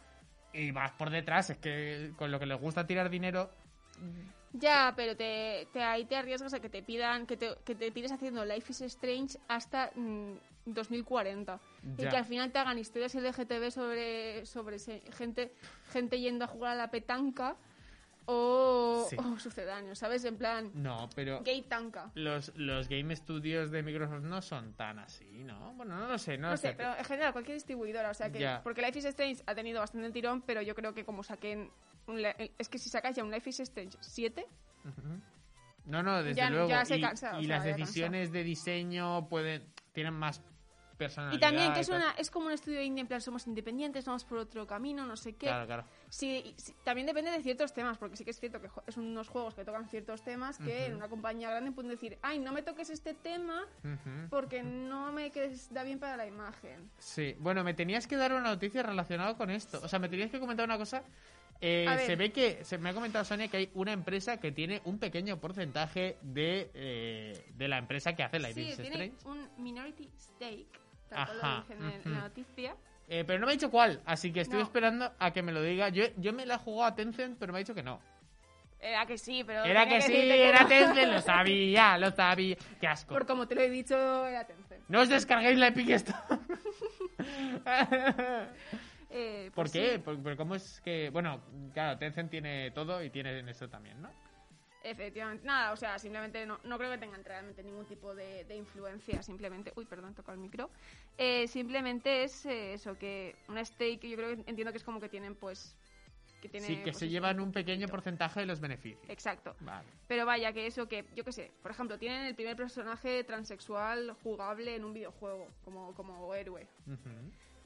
[0.53, 3.49] Y vas por detrás, es que con lo que les gusta tirar dinero,
[4.53, 7.89] Ya, pero te, te- ahí te arriesgas a que te pidan que te, que te
[7.89, 10.33] tires haciendo Life is Strange hasta mm,
[10.65, 11.59] 2040.
[11.97, 12.09] Y Ya.
[12.11, 14.77] que al final te hagan historias LGTB sobre, sobre
[15.17, 15.55] gente,
[15.91, 17.55] gente yendo a jugar a la petanca
[18.25, 19.15] o, Sí.
[19.17, 20.23] o sucedáneos, ¿sabes?
[20.25, 22.11] En plan, no, pero gay tanca.
[22.15, 25.73] los, los Game Studios de Microsoft no son tan así, ¿no?
[25.73, 26.73] Bueno, no lo sé, no, No lo sé, sé.
[26.75, 28.39] pero en general cualquier distribuidora, o sea que...
[28.39, 28.61] Ya.
[28.63, 31.71] Porque Life is Strange ha tenido bastante tirón, pero yo creo que como saquen...
[32.07, 32.19] un
[32.57, 34.45] es que si sacas ya un Life is Strange 7,
[34.85, 35.21] Ujú.
[35.85, 36.69] No, no, desde Ya- luego.
[36.69, 37.77] ya se y cansa, y sea, las cansa.
[37.77, 40.41] decisiones de diseño pueden tienen más
[40.95, 41.37] personalidad.
[41.37, 44.23] Y también que es, una, es como un estudio indie, en plan somos independientes, vamos
[44.23, 45.47] por otro camino, no sé qué.
[45.47, 45.85] Claro, claro.
[46.11, 49.29] Sí, sí, también depende de ciertos temas, porque sí que es cierto que es unos
[49.29, 52.61] juegos que tocan ciertos temas que en una compañía grande pueden decir, ay, no me
[52.61, 53.65] toques este tema
[54.29, 55.31] porque no me
[55.69, 56.91] da bien para la imagen.
[56.97, 59.79] Sí, bueno, me tenías que dar una noticia relacionada con esto.
[59.81, 61.01] O sea, me tenías que comentar una cosa.
[61.61, 64.81] Eh, se ve que, se me ha comentado Sonia que hay una empresa que tiene
[64.83, 69.27] un pequeño porcentaje de, eh, de la empresa que hace la sí, tiene Strange.
[69.27, 72.75] un minority stake, tal lo dicen en, la noticia.
[73.07, 74.63] Eh, pero no me ha dicho cuál, así que estoy No.
[74.63, 75.89] esperando a que me lo diga.
[75.89, 77.99] Yo, yo me la he jugado a Tencent, pero me ha dicho que no.
[78.79, 79.63] Era que sí, pero...
[79.63, 80.65] Era que sí, era.
[80.67, 82.55] Tencent, lo sabía, lo sabía.
[82.79, 83.13] Qué asco.
[83.13, 84.83] Por como te lo he dicho, era Tencent.
[84.87, 86.17] No os descarguéis la Epic Store.
[89.13, 89.91] Eh, ¿Por pues qué?
[89.95, 91.09] sí, ¿Por, por cómo es que.?
[91.09, 91.41] Bueno,
[91.73, 94.09] claro, Tencent tiene todo y tiene eso también, ¿no?
[94.83, 95.45] Efectivamente.
[95.45, 99.21] Nada, o sea, simplemente no, no creo que tengan realmente ningún tipo de, de influencia.
[99.23, 99.71] Simplemente.
[99.75, 100.69] Uy, perdón, toca el micro.
[101.17, 104.99] Eh, simplemente es eh, eso, que una stake, yo creo que entiendo que es como
[104.99, 105.75] que tienen, pues.
[106.41, 107.91] Que tiene, sí, que pues, se eso, llevan un pequeño poquito.
[107.91, 109.07] porcentaje de los beneficios.
[109.09, 109.55] Exacto.
[109.59, 109.87] Vale.
[110.07, 114.15] Pero vaya, que eso que, yo qué sé, por ejemplo, tienen el primer personaje transexual
[114.23, 116.67] jugable en un videojuego, como, como héroe.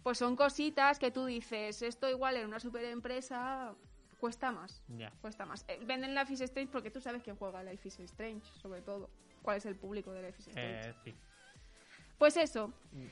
[0.04, 3.73] Pues son cositas que tú dices, esto igual en una super empresa
[4.19, 4.82] cuesta más.
[4.88, 5.12] Ya.
[5.21, 5.65] Cuesta más.
[5.67, 9.10] Eh, venden Life is Strange porque tú sabes quién juega Life is Strange, sobre todo.
[9.41, 10.89] ¿Cuál es el público de Life is Strange?
[10.89, 11.15] Eh, sí.
[12.17, 12.69] Pues eso.
[12.91, 13.06] Mm.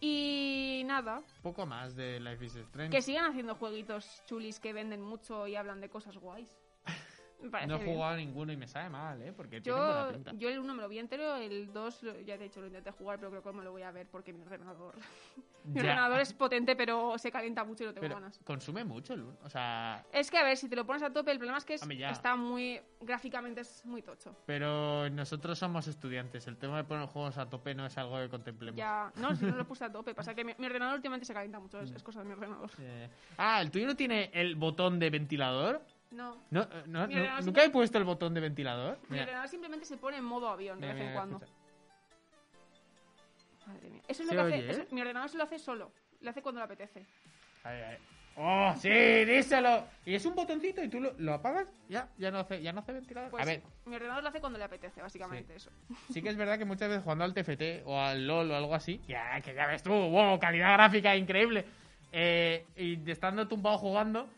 [0.00, 2.90] Y nada, Poco más de Life is Strange.
[2.94, 6.54] que sigan haciendo jueguitos chulis que venden mucho y hablan de cosas guays.
[7.50, 7.94] Parece No he bien.
[7.94, 9.32] jugado a ninguno y me sabe mal, ¿eh?
[9.32, 10.32] Porque tiene buena Yo, pinta.
[10.34, 12.66] yo el 1 me lo vi entero, el 2 lo- ya te he dicho, lo
[12.66, 14.94] intenté jugar, pero creo que me lo voy a ver porque mi ordenador.
[15.64, 18.38] mi ordenador es potente, pero se calienta mucho y no tengo Pero ganas.
[18.44, 19.36] consume mucho el uno.
[19.44, 21.64] O sea, Es que a ver, si te lo pones a tope, el problema es
[21.64, 22.80] que es- está muy.
[23.00, 24.34] gráficamente es muy tocho.
[24.46, 26.46] pero nosotros somos estudiantes.
[26.46, 28.76] El tema de poner juegos a tope no es algo que contemplemos.
[28.78, 29.12] Ya.
[29.16, 30.14] No, si no lo puse a tope.
[30.14, 32.70] Pasa que mi, mi ordenador últimamente se calienta mucho, es, es cosa de mi ordenador.
[33.38, 35.82] Ah, ¿el tuyo no tiene el botón de ventilador?
[36.10, 36.36] No.
[36.50, 38.98] No, eh, no, no- ¿Nunca he puesto el botón de ventilador?
[39.08, 41.36] Mi ordenador simplemente se pone en modo avión de vez en cuando.
[41.36, 41.52] escucha.
[43.66, 44.02] Madre mía.
[44.08, 44.80] Eso es ¿Se lo que oye, hace.
[44.80, 44.82] eh?
[44.84, 45.90] eso- mi ordenador se lo hace solo.
[46.20, 47.04] Lo hace cuando le apetece.
[47.64, 47.98] Ay, ay.
[48.38, 48.90] ¡Oh, sí!
[48.90, 49.84] ¡Díselo!
[50.04, 52.80] Y es un botoncito y tú lo, lo apagas, ya, ya no hace, ya no
[52.80, 53.30] hace ventilador.
[53.30, 55.68] Pues a ver, mi ordenador lo hace cuando le apetece, básicamente Sí.
[55.68, 55.70] eso.
[56.12, 58.74] sí que es verdad que muchas veces jugando al TFT o al LOL o algo
[58.74, 61.64] así, ya, que ya ves tú, wow, calidad gráfica increíble.
[62.12, 64.28] Eh, y estando tumbado jugando,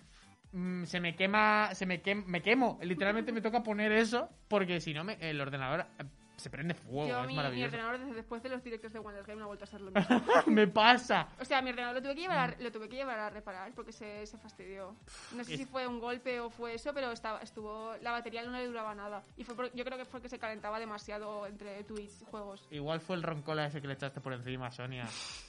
[0.58, 2.78] mm, se me quema, se me, quem- me quemo.
[2.82, 6.04] Literalmente me toca poner eso porque si no me, el ordenador eh,
[6.36, 7.66] se prende fuego, Yo, es mi, mi maravilloso.
[7.74, 9.90] ordenador, desde después de los directos de Wonder Game, no ha vuelto a ser lo
[9.90, 10.22] mismo.
[10.46, 11.28] me pasa.
[11.40, 13.72] O sea, mi ordenador lo tuve que llevar a, lo tuve que llevar a reparar
[13.74, 14.94] porque se, se fastidió.
[15.34, 18.44] No sé Es- si fue un golpe o fue eso, pero estaba, estuvo la batería
[18.44, 19.24] no le duraba nada.
[19.36, 22.68] Y fue por- yo creo que fue que se calentaba demasiado entre Twitch y juegos.
[22.70, 25.06] Igual fue el roncola ese que le echaste por encima, Sonia.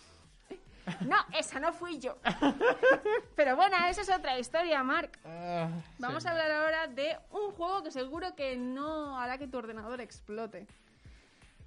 [1.02, 2.18] No, esa no fui yo.
[3.36, 5.12] pero bueno, esa es otra historia, Mark.
[5.26, 6.30] Ah, Vamos sí.
[6.30, 10.68] a hablar ahora de un juego que seguro que no hará que tu ordenador explote.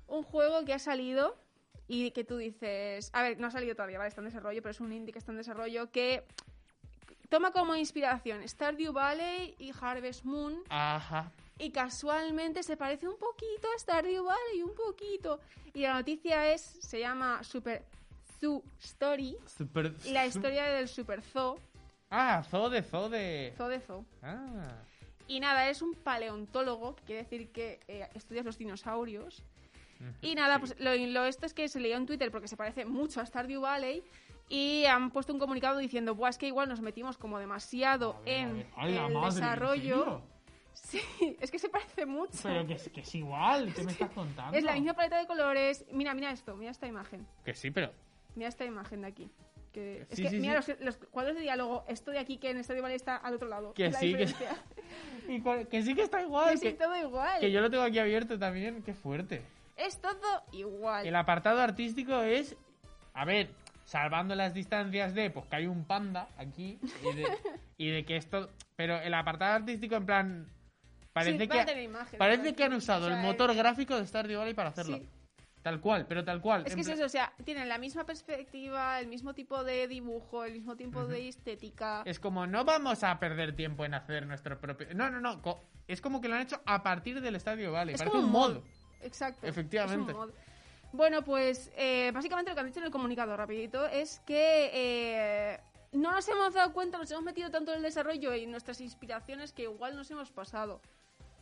[0.08, 1.36] Un juego que ha salido
[1.88, 3.10] y que tú dices...
[3.12, 4.08] A ver, no ha salido todavía, ¿vale?
[4.08, 6.24] Está en desarrollo, pero es un indie que está en desarrollo que
[7.28, 11.32] toma como inspiración Stardew Valley y Harvest Moon Ajá.
[11.58, 15.40] y casualmente se parece un poquito a Stardew Valley, un poquito.
[15.72, 17.84] Y la noticia es, se llama Super
[18.42, 19.94] Zoo Story, Super...
[20.06, 21.60] la historia del Super Zoo,
[22.10, 23.54] Ah, zoo de zoo de...
[23.56, 24.04] Zoo de Zoo.
[24.22, 24.82] Ah.
[25.28, 29.42] Y nada, es un paleontólogo, que quiere decir que eh, estudias los dinosaurios.
[30.20, 32.84] Y nada, pues lo, lo esto es que se leía en Twitter porque se parece
[32.84, 34.02] mucho a Stardew Valley
[34.48, 38.34] y han puesto un comunicado diciendo, Buah, es que igual nos metimos como demasiado ver,
[38.34, 38.66] en ver.
[38.76, 40.22] ¡Ay, la el madre, ¿en desarrollo.
[40.74, 41.00] Sí,
[41.40, 42.36] es que se parece mucho.
[42.42, 44.58] Pero que es, que es igual, ¿qué me estás contando?
[44.58, 45.86] Es la misma paleta de colores.
[45.92, 47.26] Mira, mira esto, mira esta imagen.
[47.44, 47.92] Que sí, pero...
[48.34, 49.30] Mira esta imagen de aquí.
[49.72, 50.72] Que, es Sí, que sí, mira sí.
[50.80, 53.48] Los, los cuadros de diálogo, esto de aquí que en Stardew Valley está al otro
[53.48, 53.72] lado.
[53.72, 54.56] Que la sí, que- diferencia.
[55.28, 56.50] Y cual- que sí que está igual.
[56.50, 57.40] Que sí, Que, todo igual.
[57.40, 58.82] que yo lo tengo aquí abierto también.
[58.82, 59.42] Qué fuerte.
[59.76, 61.06] Es todo igual.
[61.06, 62.54] El apartado artístico es...
[63.14, 63.48] A ver,
[63.86, 65.30] salvando las distancias de...
[65.30, 67.26] Pues que hay un panda aquí y de,
[67.78, 68.50] y de que esto...
[68.76, 70.46] Pero el apartado artístico en plan...
[71.14, 74.70] Parece que, parece que han usado O sea, el motor gráfico de Stardew Valley para
[74.70, 74.98] hacerlo.
[75.62, 76.64] Tal cual, pero tal cual.
[76.66, 80.44] Es que es eso, o sea, tienen la misma perspectiva, el mismo tipo de dibujo,
[80.44, 82.02] el mismo tipo de estética.
[82.04, 84.88] Es como, no vamos a perder tiempo en hacer nuestro propio...
[84.94, 85.40] No, no, no.
[85.40, 87.94] co- Es como que lo han hecho a partir del Estadio Valley.
[87.94, 88.56] Es Parece como un mod.
[89.02, 89.46] Exacto.
[89.46, 90.12] Efectivamente.
[90.92, 95.60] Bueno, pues eh, básicamente lo que han dicho en el comunicado rapidito es que eh,
[95.92, 98.80] no nos hemos dado cuenta, nos hemos metido tanto en el desarrollo y en nuestras
[98.80, 100.80] inspiraciones que igual nos hemos pasado.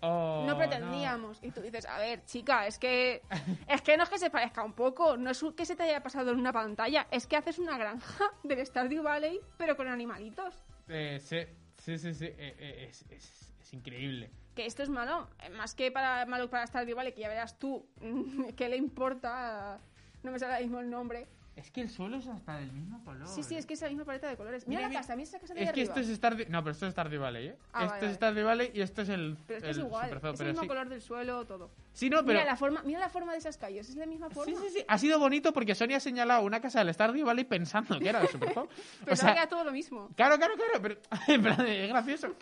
[0.03, 1.39] Oh, no pretendíamos.
[1.43, 3.23] Y tú dices, a ver, chica, es que
[3.69, 6.03] es que no es que se parezca un poco, no es que se te haya
[6.03, 10.55] pasado en una pantalla, es que haces una granja del Stardew Valley, pero con animalitos.
[10.89, 11.39] Eh, sí,
[11.79, 14.31] sí, sí, sí, eh, eh, es, es- es increíble.
[14.55, 17.59] Que esto es malo, eh, más que para malo para Stardew Valley, que ya verás
[17.59, 17.87] tú
[18.57, 19.79] qué le importa,
[20.23, 21.27] no me sale ahora mismo el nombre.
[21.57, 23.27] Es que el suelo es hasta del mismo color.
[23.29, 24.67] Sí, sí, es que es la misma paleta de colores.
[24.67, 25.95] Mira, Mira, la casa, mira esa casa de Es que arriba.
[25.95, 26.47] esto es Stardew...
[26.49, 27.57] No, pero esto es Stardew Valley, ¿eh?
[27.73, 28.15] Ah, esto vale, es.
[28.15, 30.69] Stardew Valley y esto es el Pero es que es igual, es el mismo sí.
[30.69, 31.71] color del suelo, todo.
[31.93, 32.39] Sí, no, pero...
[32.39, 34.59] Mira la forma, mira la forma de esas calles, es la misma forma.
[34.59, 34.85] Sí, sí, sí.
[34.89, 38.23] Ha sido bonito porque Sony ha señalado una casa del Stardew Valley pensando que era
[38.23, 38.69] el Super Zoo.
[39.05, 40.09] Pero o sea, era todo lo mismo.
[40.17, 40.97] claro, claro, claro, pero
[41.29, 42.35] en plan, es gracioso.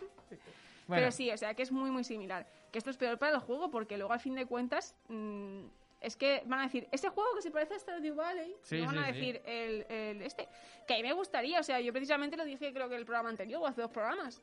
[0.86, 2.46] Bueno, Pero sí, o sea, que es muy, muy similar.
[2.72, 5.64] Que esto es peor para el juego porque luego, al fin de cuentas, mm,
[6.00, 8.90] es que van a decir, ese juego que se parece a Stardew Valley, Sí, van
[8.90, 9.12] sí, a sí.
[9.12, 10.48] decir el, el este.
[10.86, 13.28] Que a mí me gustaría, o sea, yo precisamente lo dije creo que el programa
[13.30, 14.40] anterior o hace dos programas,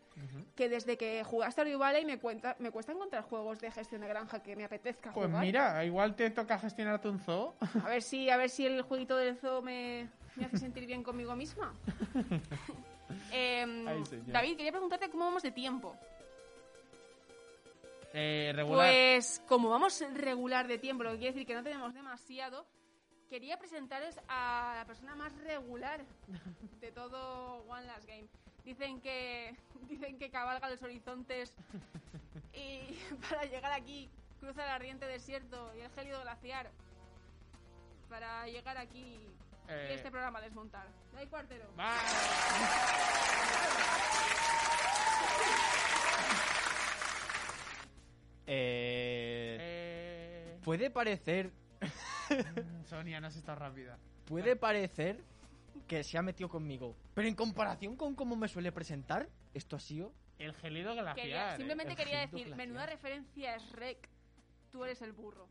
[0.56, 4.02] que desde que jugué a Stardew Valley me, cuenta, me cuesta encontrar juegos de gestión
[4.02, 5.42] de granja que me apetezca Pues jugar.
[5.44, 7.56] mira, igual te toca gestionarte un zoo.
[7.84, 11.04] A ver si, a ver si el jueguito del zoo me, me hace sentir bien
[11.04, 11.74] conmigo misma.
[13.32, 14.04] Em, Ay.
[14.28, 15.96] David, quería preguntarte cómo vamos de tiempo.
[18.18, 18.88] Eh, regular.
[18.90, 22.66] Pues como vamos regular de tiempo, lo que quiere decir que no tenemos demasiado,
[23.30, 26.00] quería presentaros a la persona más regular
[26.80, 28.28] de todo One Last Game.
[28.64, 29.54] Dicen que
[29.90, 31.54] dicen que cabalga los horizontes
[32.54, 32.98] y
[33.30, 36.72] para llegar aquí cruza el ardiente desierto y el gélido glaciar
[38.10, 39.20] para llegar aquí
[39.68, 39.88] Eh.
[39.90, 40.88] y este programa desmontar.
[41.12, 41.66] No hay cuartero.
[41.78, 41.96] Va.
[48.48, 51.52] Eh, Eh, puede parecer,
[52.86, 53.98] Sonia, no has estado rápida.
[54.26, 55.20] puede parecer
[55.88, 56.96] que se ha metido conmigo.
[57.14, 61.16] Pero en comparación con cómo me suele presentar, esto ha sido El gelido glaciar.
[61.16, 61.58] Quería- eh.
[61.58, 64.10] simplemente el quería decir, menuda referencia es Rec.
[64.72, 65.48] Tú eres el burro.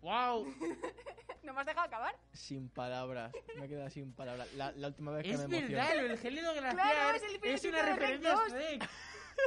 [0.00, 0.46] ¡Wow!
[1.42, 2.16] ¿No me has dejado acabar?
[2.32, 3.32] sin palabras.
[3.58, 4.52] Me he quedado sin palabras.
[4.54, 5.74] La, la última vez que Es me emocioné.
[5.74, 8.52] verdad, lo del gélido glaciar Claro, es el es una referencia a 2.
[8.52, 8.88] Shrek.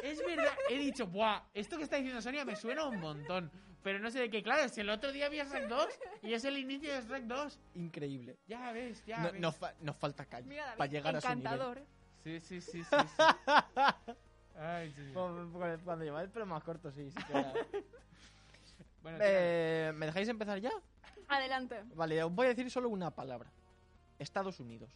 [0.04, 1.42] Es verdad, he dicho, ¡buah!
[1.54, 3.52] Esto que está diciendo Sonia me suena un montón.
[3.84, 5.88] Pero no sé de qué, claro, si el otro día vi Shrek 2
[6.24, 7.60] y es el inicio de Shrek 2.
[7.76, 8.38] Increíble.
[8.48, 9.40] Ya ves, ya No- ves.
[9.42, 11.42] nos, fa- nos falta calle Mira, David, para llegar a su nivel.
[11.46, 11.82] encantador.
[12.24, 12.90] Sí, sí, sí, sí.
[12.90, 13.24] sí.
[14.60, 15.12] Ay, sí.
[15.14, 17.54] Cuando, cuando lleva el pelo más corto, sí, sí que era.
[19.02, 19.18] Bueno.
[19.22, 20.72] Eh, ¿Me dejáis empezar ya?
[21.30, 21.82] Adelante.
[21.96, 23.50] Vale, os voy a decir solo una palabra.
[24.20, 24.92] Estados Unidos.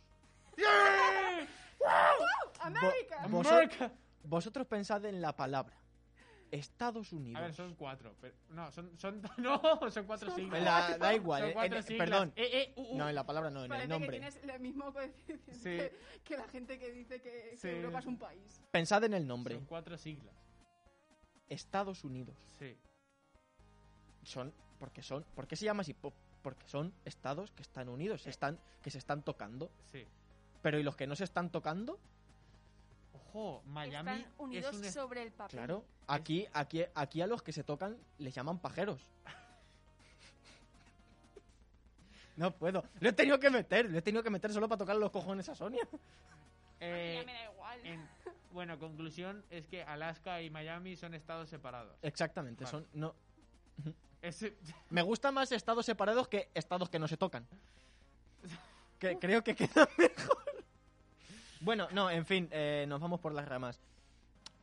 [2.60, 3.28] ¡América!
[3.30, 3.92] Vo- America.
[4.24, 5.76] Vosotros pensad en la palabra.
[6.52, 7.40] Estados Unidos.
[7.42, 8.16] A ver, son cuatro.
[8.22, 9.60] Pero, no, son, son, no,
[9.90, 10.62] son cuatro siglas.
[10.62, 12.08] La- da igual, Son eh, cuatro siglas.
[12.10, 12.34] perdón.
[12.36, 12.98] Eh, eh, uh, uh.
[12.98, 14.18] No, en la palabra no, en Parece el que nombre.
[14.20, 16.20] tienes el mismo coeficiente Sí.
[16.24, 17.76] que la gente que dice que, que.
[17.80, 18.62] Europa es un país.
[18.72, 19.56] Pensad en el nombre.
[19.56, 20.36] Son cuatro siglas.
[21.50, 22.36] Estados Unidos.
[22.60, 22.78] Sí.
[24.24, 25.94] Son, porque son, ¿por qué se llama así?
[25.94, 29.72] Po- Porque son estados que están unidos, están, que se están tocando.
[29.92, 30.06] Sí.
[30.62, 32.00] Pero ¿y los que no se están tocando?
[33.36, 35.58] Ojo, Miami Están unidos es un est- sobre el papel.
[35.58, 39.02] Claro, aquí, aquí, aquí a los que se tocan les llaman pajeros.
[42.36, 42.84] No puedo.
[43.00, 45.48] Lo he tenido que meter, lo he tenido que meter solo para tocar los cojones
[45.50, 45.88] a Sonia.
[46.80, 47.80] Eh, ya me da igual.
[47.86, 48.10] en-
[48.52, 51.96] bueno, conclusión es que Alaska y Miami son estados separados.
[52.02, 52.72] Exactamente, Vale.
[52.72, 53.14] son no
[54.22, 54.56] Ese-
[54.90, 57.48] me gustan más estados separados que estados que no se tocan.
[59.00, 60.63] Que creo que queda mejor.
[61.64, 63.80] Bueno, no, en fin, eh, nos vamos por las ramas.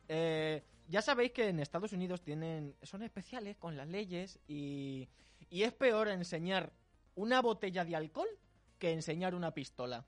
[0.07, 5.09] Eh, ya sabéis que en Estados Unidos tienen son especiales con las leyes y,
[5.49, 6.71] y es peor enseñar
[7.15, 8.27] una botella de alcohol
[8.77, 10.05] que enseñar una pistola.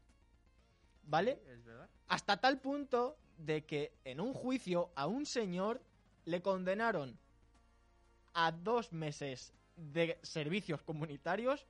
[1.06, 1.42] ¿Vale?
[1.48, 1.90] ¿Es verdad?
[2.10, 5.82] Hasta tal punto de que en un juicio a un señor
[6.26, 7.18] le condenaron
[8.36, 11.66] a dos meses de servicios comunitarios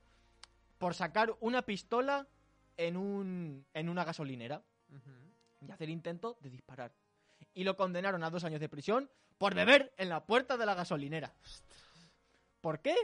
[0.76, 2.28] por sacar una pistola
[2.76, 4.62] en, un, en una gasolinera
[5.60, 6.92] Y hacer intento de disparar.
[7.54, 10.74] Y lo condenaron a dos años de prisión por beber en la puerta de la
[10.74, 11.32] gasolinera.
[12.60, 12.96] ¿Por qué?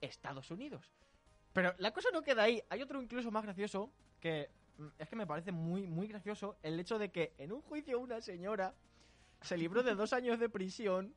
[0.00, 0.92] Estados Unidos.
[1.52, 2.62] Pero la cosa no queda ahí.
[2.68, 3.90] Hay otro incluso más gracioso
[4.20, 7.62] que mm, es que me parece muy, muy gracioso el hecho de que en un
[7.62, 8.74] juicio una señora
[9.40, 11.14] se libró de dos años de prisión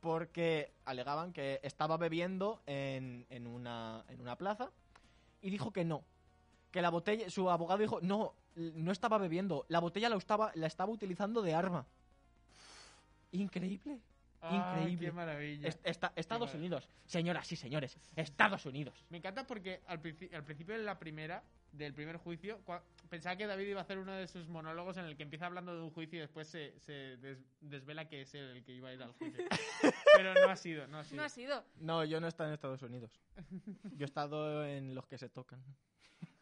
[0.00, 4.70] porque alegaban que estaba bebiendo en, en una, en una plaza
[5.42, 6.04] y dijo que no.
[6.72, 10.66] Que la botella, su abogado dijo, no, no estaba bebiendo, la botella la estaba, la
[10.66, 11.86] estaba utilizando de arma.
[13.32, 13.98] Increíble.
[14.44, 15.06] Ay, Increíble.
[15.06, 15.68] qué maravilla.
[15.68, 16.88] Est- esta- Estados Qué Unidos.
[17.06, 19.04] Señoras y señores, Estados Unidos.
[19.08, 20.00] Me encanta porque al,
[20.32, 22.58] al principio de la primera, del primer juicio,
[23.08, 25.74] pensaba que David iba a hacer uno de sus monólogos en el que empieza hablando
[25.76, 28.88] de un juicio y después se, se des- desvela que es él el que iba
[28.88, 29.44] a ir al juicio.
[30.16, 31.16] Pero no ha sido, no ha sido.
[31.18, 31.64] No ha sido.
[31.76, 33.12] No, yo no he estado en Estados Unidos.
[33.96, 35.62] Yo he estado en los que se tocan.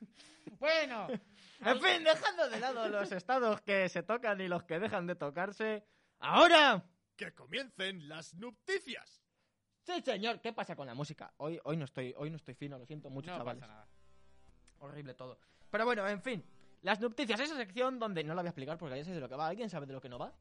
[0.59, 1.07] Bueno,
[1.65, 5.15] En fin, dejando de lado los estados que se tocan y los que dejan de
[5.15, 5.85] tocarse.
[6.19, 6.83] ¡Ahora!
[7.17, 9.23] ¡Que comiencen las noticias!
[9.83, 11.33] Sí, señor, ¿qué pasa con la música?
[11.39, 13.61] Hoy, hoy, no, estoy, hoy no estoy fino, lo siento mucho, no chavales.
[13.63, 13.89] pasa nada.
[14.79, 15.39] Horrible todo.
[15.71, 16.45] Pero bueno, en fin.
[16.83, 19.29] Las noticias, esa sección donde no la voy a explicar porque ya sé de lo
[19.29, 19.49] que va.
[19.49, 20.33] ¿Alguien sabe de lo que no va?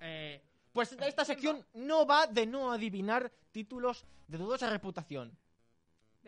[0.00, 0.42] Eh,
[0.72, 5.36] Pues esta sección no va de no adivinar títulos de dudosa reputación.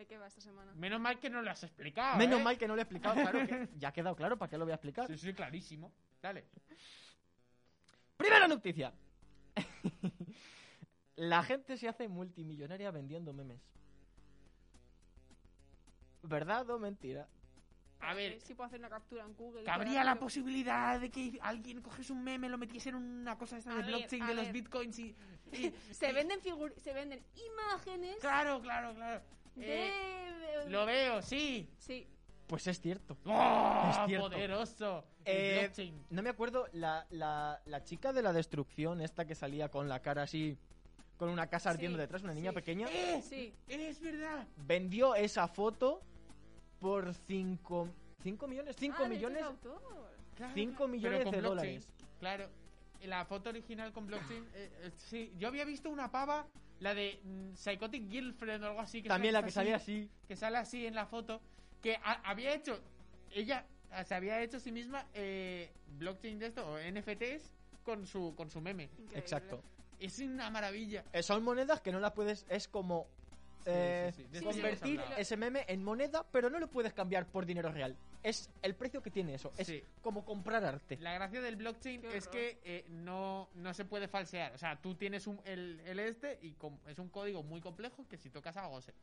[0.01, 0.73] ¿De qué va esta semana?
[0.73, 2.17] menos mal que no lo has explicado.
[2.17, 2.43] Menos ¿eh?
[2.43, 4.65] mal que no lo he explicado, claro que ya ha quedado claro para qué lo
[4.65, 5.05] voy a explicar.
[5.05, 5.91] Sí, sí, clarísimo.
[6.19, 6.47] Dale.
[8.17, 8.91] Primera noticia.
[11.17, 13.61] La gente se hace multimillonaria vendiendo memes.
[16.23, 17.27] ¿Verdad o mentira?
[17.99, 19.63] A ver, sí puedo hacer una captura en Google.
[19.65, 23.75] cabría la posibilidad de que alguien cogiese un meme, lo metiese en una cosa esta
[23.75, 25.15] de blockchain de los bitcoins y.
[25.51, 26.41] y- Se venden
[26.77, 29.21] se venden imágenes Claro, claro, claro.
[29.57, 31.69] Eh, lo veo, sí.
[31.77, 32.07] Sí.
[32.47, 33.17] Pues es cierto.
[33.25, 33.87] ¡Oh!
[33.91, 34.29] Es cierto.
[34.29, 35.05] poderoso.
[35.25, 35.71] Eh,
[36.09, 40.01] no me acuerdo, la, la, la chica de la destrucción, esta que salía con la
[40.01, 40.57] cara así,
[41.17, 42.55] con una casa ardiendo Sí, detrás, una niña sí.
[42.55, 43.21] pequeña, ¡Eh!
[43.27, 43.53] Sí.
[43.67, 44.47] Es verdad.
[44.57, 46.01] vendió esa foto
[46.79, 47.87] por 5
[48.23, 49.81] cinco millones, 5 Ah, millones, autor.
[50.35, 50.87] Claro, 5 claro.
[50.91, 51.87] millones de blockchain, dólares.
[52.19, 52.49] Claro.
[53.03, 54.43] La foto original con blockchain.
[54.53, 56.47] eh, eh, sí, yo había visto una pava,
[56.81, 59.01] la de mm, Psychotic Girlfriend o algo así.
[59.01, 60.09] Que También sale- la que salía así.
[60.27, 61.39] Que sale así en la foto.
[61.81, 62.79] Que ha- había hecho.
[63.33, 63.65] Ella
[64.05, 67.51] se había hecho a sí misma eh, blockchain de esto, o NFTs,
[67.83, 68.83] con su, con su meme.
[68.85, 69.17] Increíble.
[69.19, 69.63] Exacto.
[69.99, 71.03] Es una maravilla.
[71.13, 73.07] Eh, son monedas que no las puedes, es como
[73.65, 74.43] eh, sí, sí.
[74.43, 77.95] Convertir ese meme en moneda, pero no lo puedes cambiar por dinero real.
[78.23, 79.51] Es el precio que tiene eso.
[79.57, 79.83] Es Sí.
[80.01, 80.97] como comprar arte.
[80.99, 82.31] La gracia del blockchain Qué es horror.
[82.39, 84.53] que eh, no, no se puede falsear.
[84.53, 88.07] O sea, tú tienes un, el, el este y com- es un código muy complejo
[88.07, 88.93] que si tocas algo se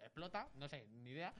[0.00, 1.32] explota, no sé, ni idea.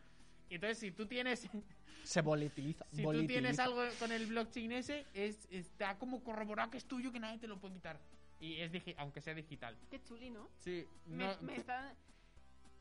[0.49, 1.49] Y entonces si tú tienes
[2.05, 2.87] Se volatiliza.
[2.93, 7.11] si tú tienes algo con el blockchain ese, es, está como corroborado que es tuyo
[7.11, 7.99] que nadie te lo puede quitar.
[8.39, 9.77] Y es digi- aunque sea digital.
[9.91, 10.49] Qué chuli, ¿no?
[10.61, 11.93] Sí, Me, no, me está...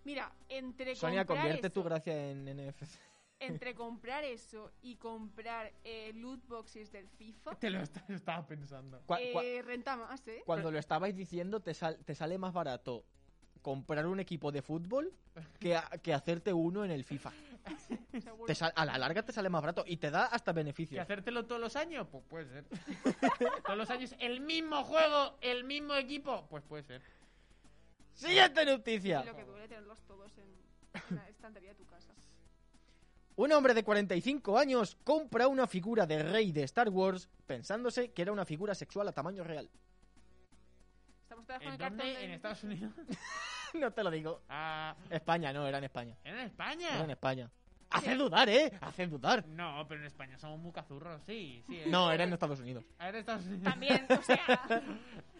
[0.03, 2.99] Mira, entre Sonia, convierte tu gracia en NFC.
[3.47, 9.01] Entre comprar eso y comprar eh, loot boxes del FIFA, te lo est- estaba pensando.
[9.19, 10.43] Eh, renta más, ¿eh?
[10.45, 13.03] cuando lo estabais diciendo, te, sal- te sale más barato
[13.61, 15.11] comprar un equipo de fútbol
[15.59, 17.31] que, a- que hacerte uno en el FIFA.
[18.45, 21.01] Te sal- a la larga te sale más barato y te da hasta ¿Que beneficios.
[21.01, 22.07] hacértelo todos los años?
[22.11, 22.65] Pues puede ser.
[23.65, 27.01] todos los años el mismo juego, el mismo equipo, pues puede ser.
[28.13, 29.21] Siguiente noticia.
[29.23, 32.13] Y lo que duele tenerlos todos en la estantería de tu casa.
[33.37, 38.21] Un hombre de 45 años compra una figura de rey de Star Wars pensándose que
[38.21, 39.69] era una figura sexual a tamaño real.
[41.23, 42.03] Estamos todas con ¿En el dónde?
[42.05, 42.93] de- ¿En Estados Unidos?
[43.73, 44.41] no te lo digo.
[44.47, 46.15] Ah, España, no, era en España.
[46.23, 47.03] ¿Era en Era España?
[47.03, 47.51] en España.
[47.89, 48.71] Hace dudar, ¿eh?
[48.81, 49.45] Hace dudar.
[49.47, 51.63] No, pero en España somos muy cazurros, sí.
[51.67, 51.85] sí eh.
[51.87, 52.83] No, era en Estados Unidos.
[52.97, 53.63] Ah, Era en Estados Unidos.
[53.63, 54.39] También, o sea...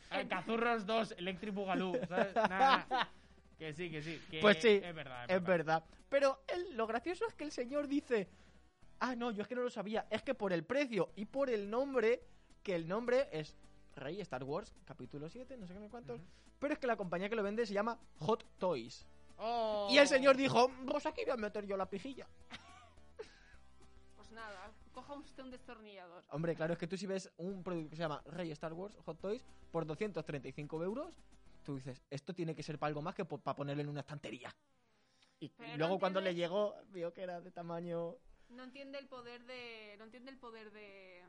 [0.09, 1.95] Ah, Cazurros 2, Electric Boogaloo.
[2.07, 2.35] ¿sabes?
[2.35, 3.09] Nada, nada.
[3.57, 4.21] Que sí, que sí.
[4.29, 5.25] que Pues sí, Es verdad.
[5.29, 5.83] Es verdad.
[6.09, 8.27] Pero el- lo gracioso es que el señor dice,
[8.99, 11.49] ah, no, yo es que no lo sabía, es que por el precio y por
[11.49, 12.21] el nombre
[12.63, 13.55] que el nombre es
[13.95, 16.21] Rey Star Wars, capítulo 7, no sé qué no sé cuántos.
[16.59, 19.05] Pero es que la compañía que lo vende se llama Hot Toys.
[19.37, 19.87] Oh.
[19.91, 22.27] Y el señor dijo, pues aquí voy a meter yo la pijilla.
[24.15, 26.23] Pues nada, coja usted un destornillador.
[26.31, 28.97] Hombre, claro, es que tú si ves un producto que se llama Rey Star Wars
[29.05, 31.13] Hot Toys por 235 euros,
[31.65, 34.55] tú dices, esto tiene que ser para algo más que para ponerlo en una estantería.
[35.39, 38.15] Y Pero no luego cuando le llegó, vio que era de tamaño...
[38.49, 39.95] No entiende el poder de.
[39.97, 41.25] No entiende el poder de.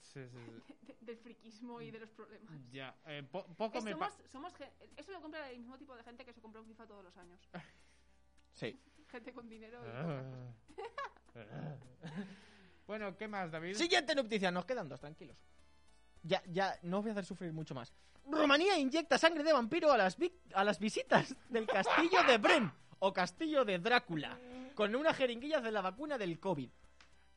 [0.00, 0.74] Sí, sí, sí.
[0.86, 2.54] de- del friquismo y de los problemas.
[2.70, 4.52] Ya, eh, po- poco Es- me somos, somos
[4.96, 7.16] eso lo compra el mismo tipo de gente que se compra un FIFA todos los
[7.16, 7.40] años.
[8.54, 8.78] Sí.
[9.08, 9.88] Gente con dinero y
[11.34, 11.76] Ah.
[12.86, 13.74] bueno, ¿qué más, David?
[13.74, 15.36] Siguiente noticia, nos quedan dos, tranquilos.
[16.24, 17.92] Ya, ya, no os voy a hacer sufrir mucho más.
[18.26, 22.72] Rumanía inyecta sangre de vampiro a las, vi- a las visitas del castillo de Bren
[22.98, 24.38] o castillo de Drácula
[24.74, 26.70] con una jeringuilla de la vacuna del COVID.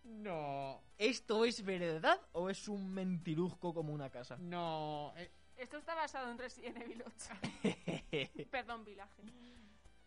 [0.06, 4.38] No, ¿Esto es verdad o es un mentiruzco como una casa?
[4.40, 5.14] no.
[5.18, 8.48] eh, Esto está basado en Resident Evil 8.
[8.52, 9.24] Perdón, Village.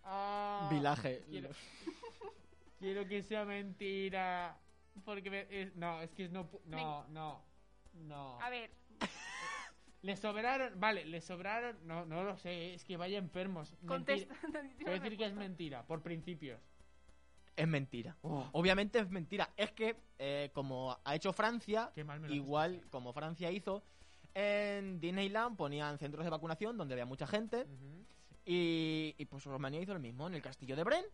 [0.05, 1.23] ah, Vilaje.
[1.29, 1.51] Quiero,
[2.79, 4.57] quiero que sea mentira.
[5.05, 7.43] Porque me- es- no, es que no, pu- no, no,
[7.95, 8.41] no.
[8.41, 8.71] A ver,
[10.03, 13.75] Le sobraron, vale, le sobraron, no, no lo sé, es que vaya enfermos.
[13.87, 14.35] contesta.
[14.81, 16.59] Voy a decir que es mentira, por principios.
[17.55, 18.17] Es mentira.
[18.23, 18.49] Oh.
[18.53, 19.51] Obviamente es mentira.
[19.59, 21.93] Es que, eh, como ha hecho Francia,
[22.31, 23.83] igual como Francia hizo,
[24.33, 27.67] en Disneyland ponían centros de vacunación donde había mucha gente.
[28.47, 31.05] Y, y pues Rumanía hizo lo mismo en el castillo de Bren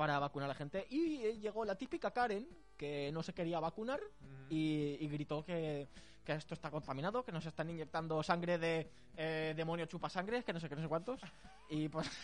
[0.00, 0.86] para vacunar a la gente.
[0.88, 2.48] Y eh, llegó la típica Karen
[2.78, 4.00] que no se quería vacunar
[4.48, 5.88] y, y gritó que,
[6.24, 8.88] que esto está contaminado, que nos están inyectando sangre de
[9.18, 11.20] eh, demonio chupa sangre, que no sé qué, no sé cuántos.
[11.68, 12.08] Y pues.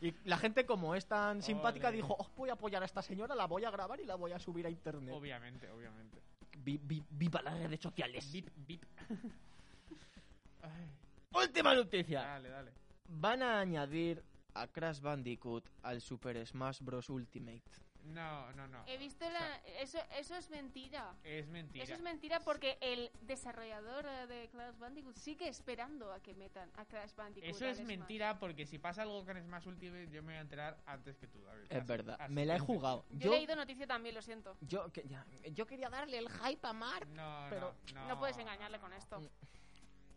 [0.00, 3.34] Y la gente, como es tan simpática, dijo: Os voy a apoyar a esta señora,
[3.34, 5.12] la voy a grabar y la voy a subir a internet.
[5.12, 6.22] Obviamente, obviamente.
[6.58, 8.30] Vi- vi- viva las redes sociales.
[8.30, 8.84] Bip, bip.
[10.62, 10.88] Ay,
[11.34, 12.20] Última noticia.
[12.22, 12.72] dale, dale.
[13.08, 14.22] Van a añadir
[14.54, 17.08] a Crash Bandicoot al Super Smash Bros.
[17.10, 17.62] Ultimate.
[18.04, 18.84] No, no, no.
[18.86, 19.56] He visto la...
[19.80, 21.14] Eso, eso es mentira.
[21.24, 21.84] Es mentira.
[21.84, 26.86] Eso es mentira porque el desarrollador de Crash Bandicoot sigue esperando a que metan a
[26.86, 27.50] Crash Bandicoot.
[27.50, 27.86] Eso es Smash.
[27.88, 31.26] mentira porque si pasa algo con Smash Ultimate yo me voy a enterar antes que
[31.26, 31.66] tú, David.
[31.68, 33.04] Es Así- verdad, así me la he jugado.
[33.10, 34.56] Yo, Yo, he leído noticia también, lo siento.
[34.62, 37.06] yo, que- ya, yo quería darle el hype a Mark.
[37.10, 38.08] No, Pero- no, no.
[38.08, 39.20] No puedes engañarle con esto.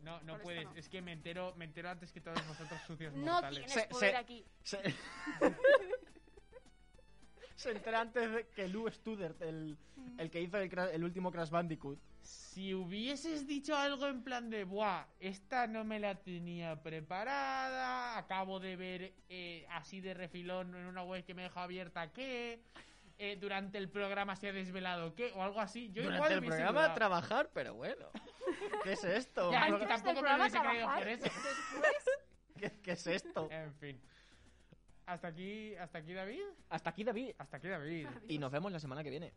[0.01, 0.65] No, no Por puedes.
[0.65, 0.75] no.
[0.75, 3.65] Es que me entero, me entero antes que todos vosotros sucios No mortales.
[3.65, 4.45] tienes Se- poder se- aquí.
[4.63, 4.77] Se,
[7.55, 9.77] Se entera antes de que Lou Studert, el,
[10.17, 11.99] el que hizo el, el último Crash Bandicoot.
[12.23, 18.59] Si hubieses dicho algo en plan de, buah, esta no me la tenía preparada, acabo
[18.59, 22.63] de ver eh, así de refilón en una web que me dejó abierta que,
[23.23, 26.43] eh, durante el programa se ha desvelado que, o algo así, yo Durante igual el
[26.43, 26.95] programa dudado.
[26.95, 28.07] trabajar, pero bueno.
[28.83, 29.51] ¿Qué es esto?
[29.51, 31.29] Ya, es que del tampoco me hubiese creído trabajar, por eso.
[32.57, 33.47] ¿Qué, qué es esto?
[33.51, 34.01] En fin.
[35.05, 36.41] Hasta aquí, hasta aquí David.
[36.67, 37.35] Hasta aquí, David.
[37.37, 38.07] Hasta aquí David.
[38.27, 39.33] Y nos vemos la semana que viene.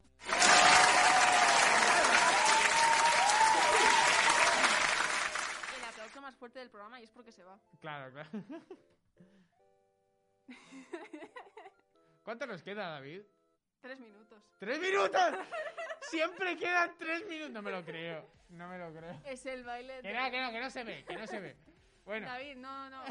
[5.77, 7.61] el aplauso más fuerte del programa y es porque se va.
[7.81, 8.31] Claro, claro.
[12.23, 13.21] ¿Cuánto nos queda, David?
[13.85, 14.43] Tres minutos.
[14.59, 15.21] ¡Tres minutos!
[16.11, 17.53] Siempre quedan tres minutos.
[17.53, 18.27] No me lo creo.
[18.49, 19.21] No me lo creo.
[19.27, 20.15] Es el baile Que de...
[20.15, 21.55] no, que no, que no se ve, que no se ve.
[22.07, 23.05] Bueno, David, no, no.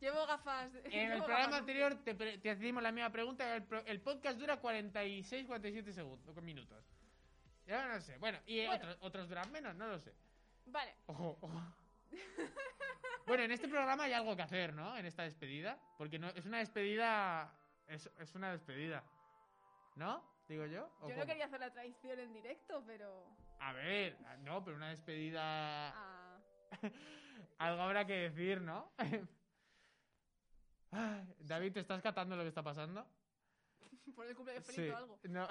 [0.00, 0.74] Llevo gafas.
[0.74, 1.60] en el llevo programa gafas.
[1.60, 3.54] anterior te, te hacemos la misma pregunta.
[3.54, 6.84] El, pro- el podcast dura 46, 47 segundos, minutos.
[7.66, 8.18] Ya no sé.
[8.18, 8.74] Bueno, y Bueno.
[8.82, 10.12] Otros, otros duran menos, no lo sé.
[10.66, 10.92] Vale.
[11.06, 11.62] Ojo, ojo.
[13.26, 14.96] Bueno, en este programa hay algo que hacer, ¿no?
[14.96, 15.78] En esta despedida.
[15.96, 17.54] Porque no, es una despedida.
[17.86, 19.04] Es, es una despedida.
[19.96, 20.24] ¿No?
[20.48, 20.90] Digo yo.
[21.00, 23.24] ¿O Yo no quería hacer la traición en directo, pero...
[23.60, 25.90] A ver, no, pero una despedida.
[25.90, 26.40] Ah,
[27.58, 28.92] Algo habrá que decir, ¿no?
[31.38, 33.06] David, ¿te estás catando lo que está pasando?
[34.16, 35.20] por el cumpleaños feliz o algo.
[35.28, 35.46] No.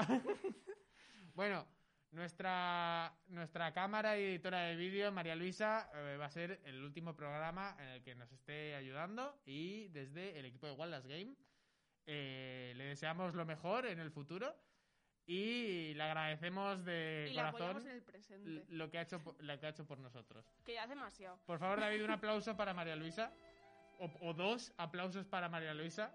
[1.33, 1.65] bueno,
[2.11, 7.15] nuestra, nuestra cámara y editora de vídeo, María Luisa, eh, va a ser el último
[7.15, 11.35] programa en el que nos esté ayudando y desde el equipo de Wallace Game
[12.11, 14.55] eh, le deseamos lo mejor en el futuro
[15.27, 18.65] y le agradecemos de Y corazón en el presente.
[18.69, 20.43] lo que, ha hecho, por- lo que ha hecho por nosotros.
[20.65, 21.37] Que ya es demasiado.
[21.45, 23.31] Por favor, David, un aplauso para María Luisa.
[23.99, 26.11] O, o dos aplausos para María Luisa.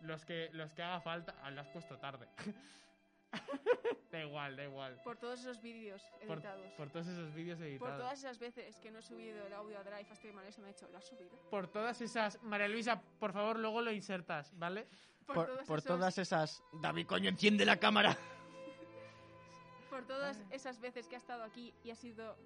[0.00, 1.36] Los que, los que haga falta.
[1.42, 2.26] Ah, lo has puesto tarde.
[4.10, 5.00] da igual, da igual.
[5.04, 6.72] Por todos esos vídeos Por, editados.
[6.72, 7.98] por todos esos vídeos Por editados.
[7.98, 10.60] todas esas veces que no he subido el audio a Drive hasta que Manuel se
[10.62, 11.36] me ha hecho, ¿lo has subido?
[11.50, 12.42] Por todas esas.
[12.42, 14.86] María Luisa, por favor, luego lo insertas, ¿vale?
[15.26, 16.62] Por, todos por esos- todas esas...
[16.72, 18.16] David, coño, enciende la cámara.
[19.90, 22.36] Por todas esas veces que ha estado aquí y ha sido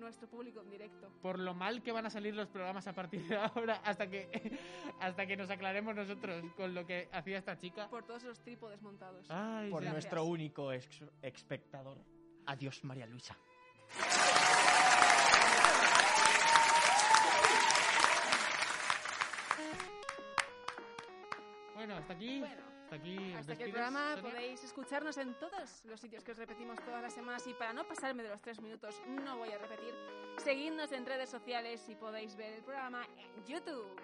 [0.00, 1.10] nuestro público en directo.
[1.20, 4.58] Por lo mal que van a salir los programas a partir de ahora hasta que,
[5.00, 7.88] hasta que nos aclaremos nosotros con lo que hacía esta chica.
[7.90, 9.26] Por todos los trípodes montados.
[9.28, 9.82] Ay, Por.
[9.82, 9.92] Gracias.
[10.04, 11.98] nuestro único ex- espectador.
[12.46, 13.36] Adiós, María Luisa.
[21.84, 22.38] Bueno, hasta aquí.
[22.40, 23.34] Bueno, hasta aquí.
[23.34, 24.30] Hasta que el programa Sonia.
[24.30, 27.84] podéis escucharnos en todos los sitios que os repetimos todas las semanas y para no
[27.84, 29.92] pasarme de los tres minutos no voy a repetir.
[30.38, 34.00] Seguidnos en redes sociales y podéis ver el programa en YouTube.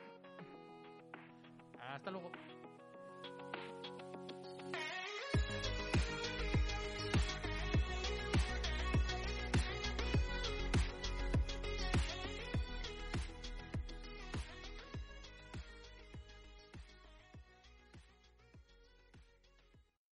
[1.81, 2.31] Hasta luego.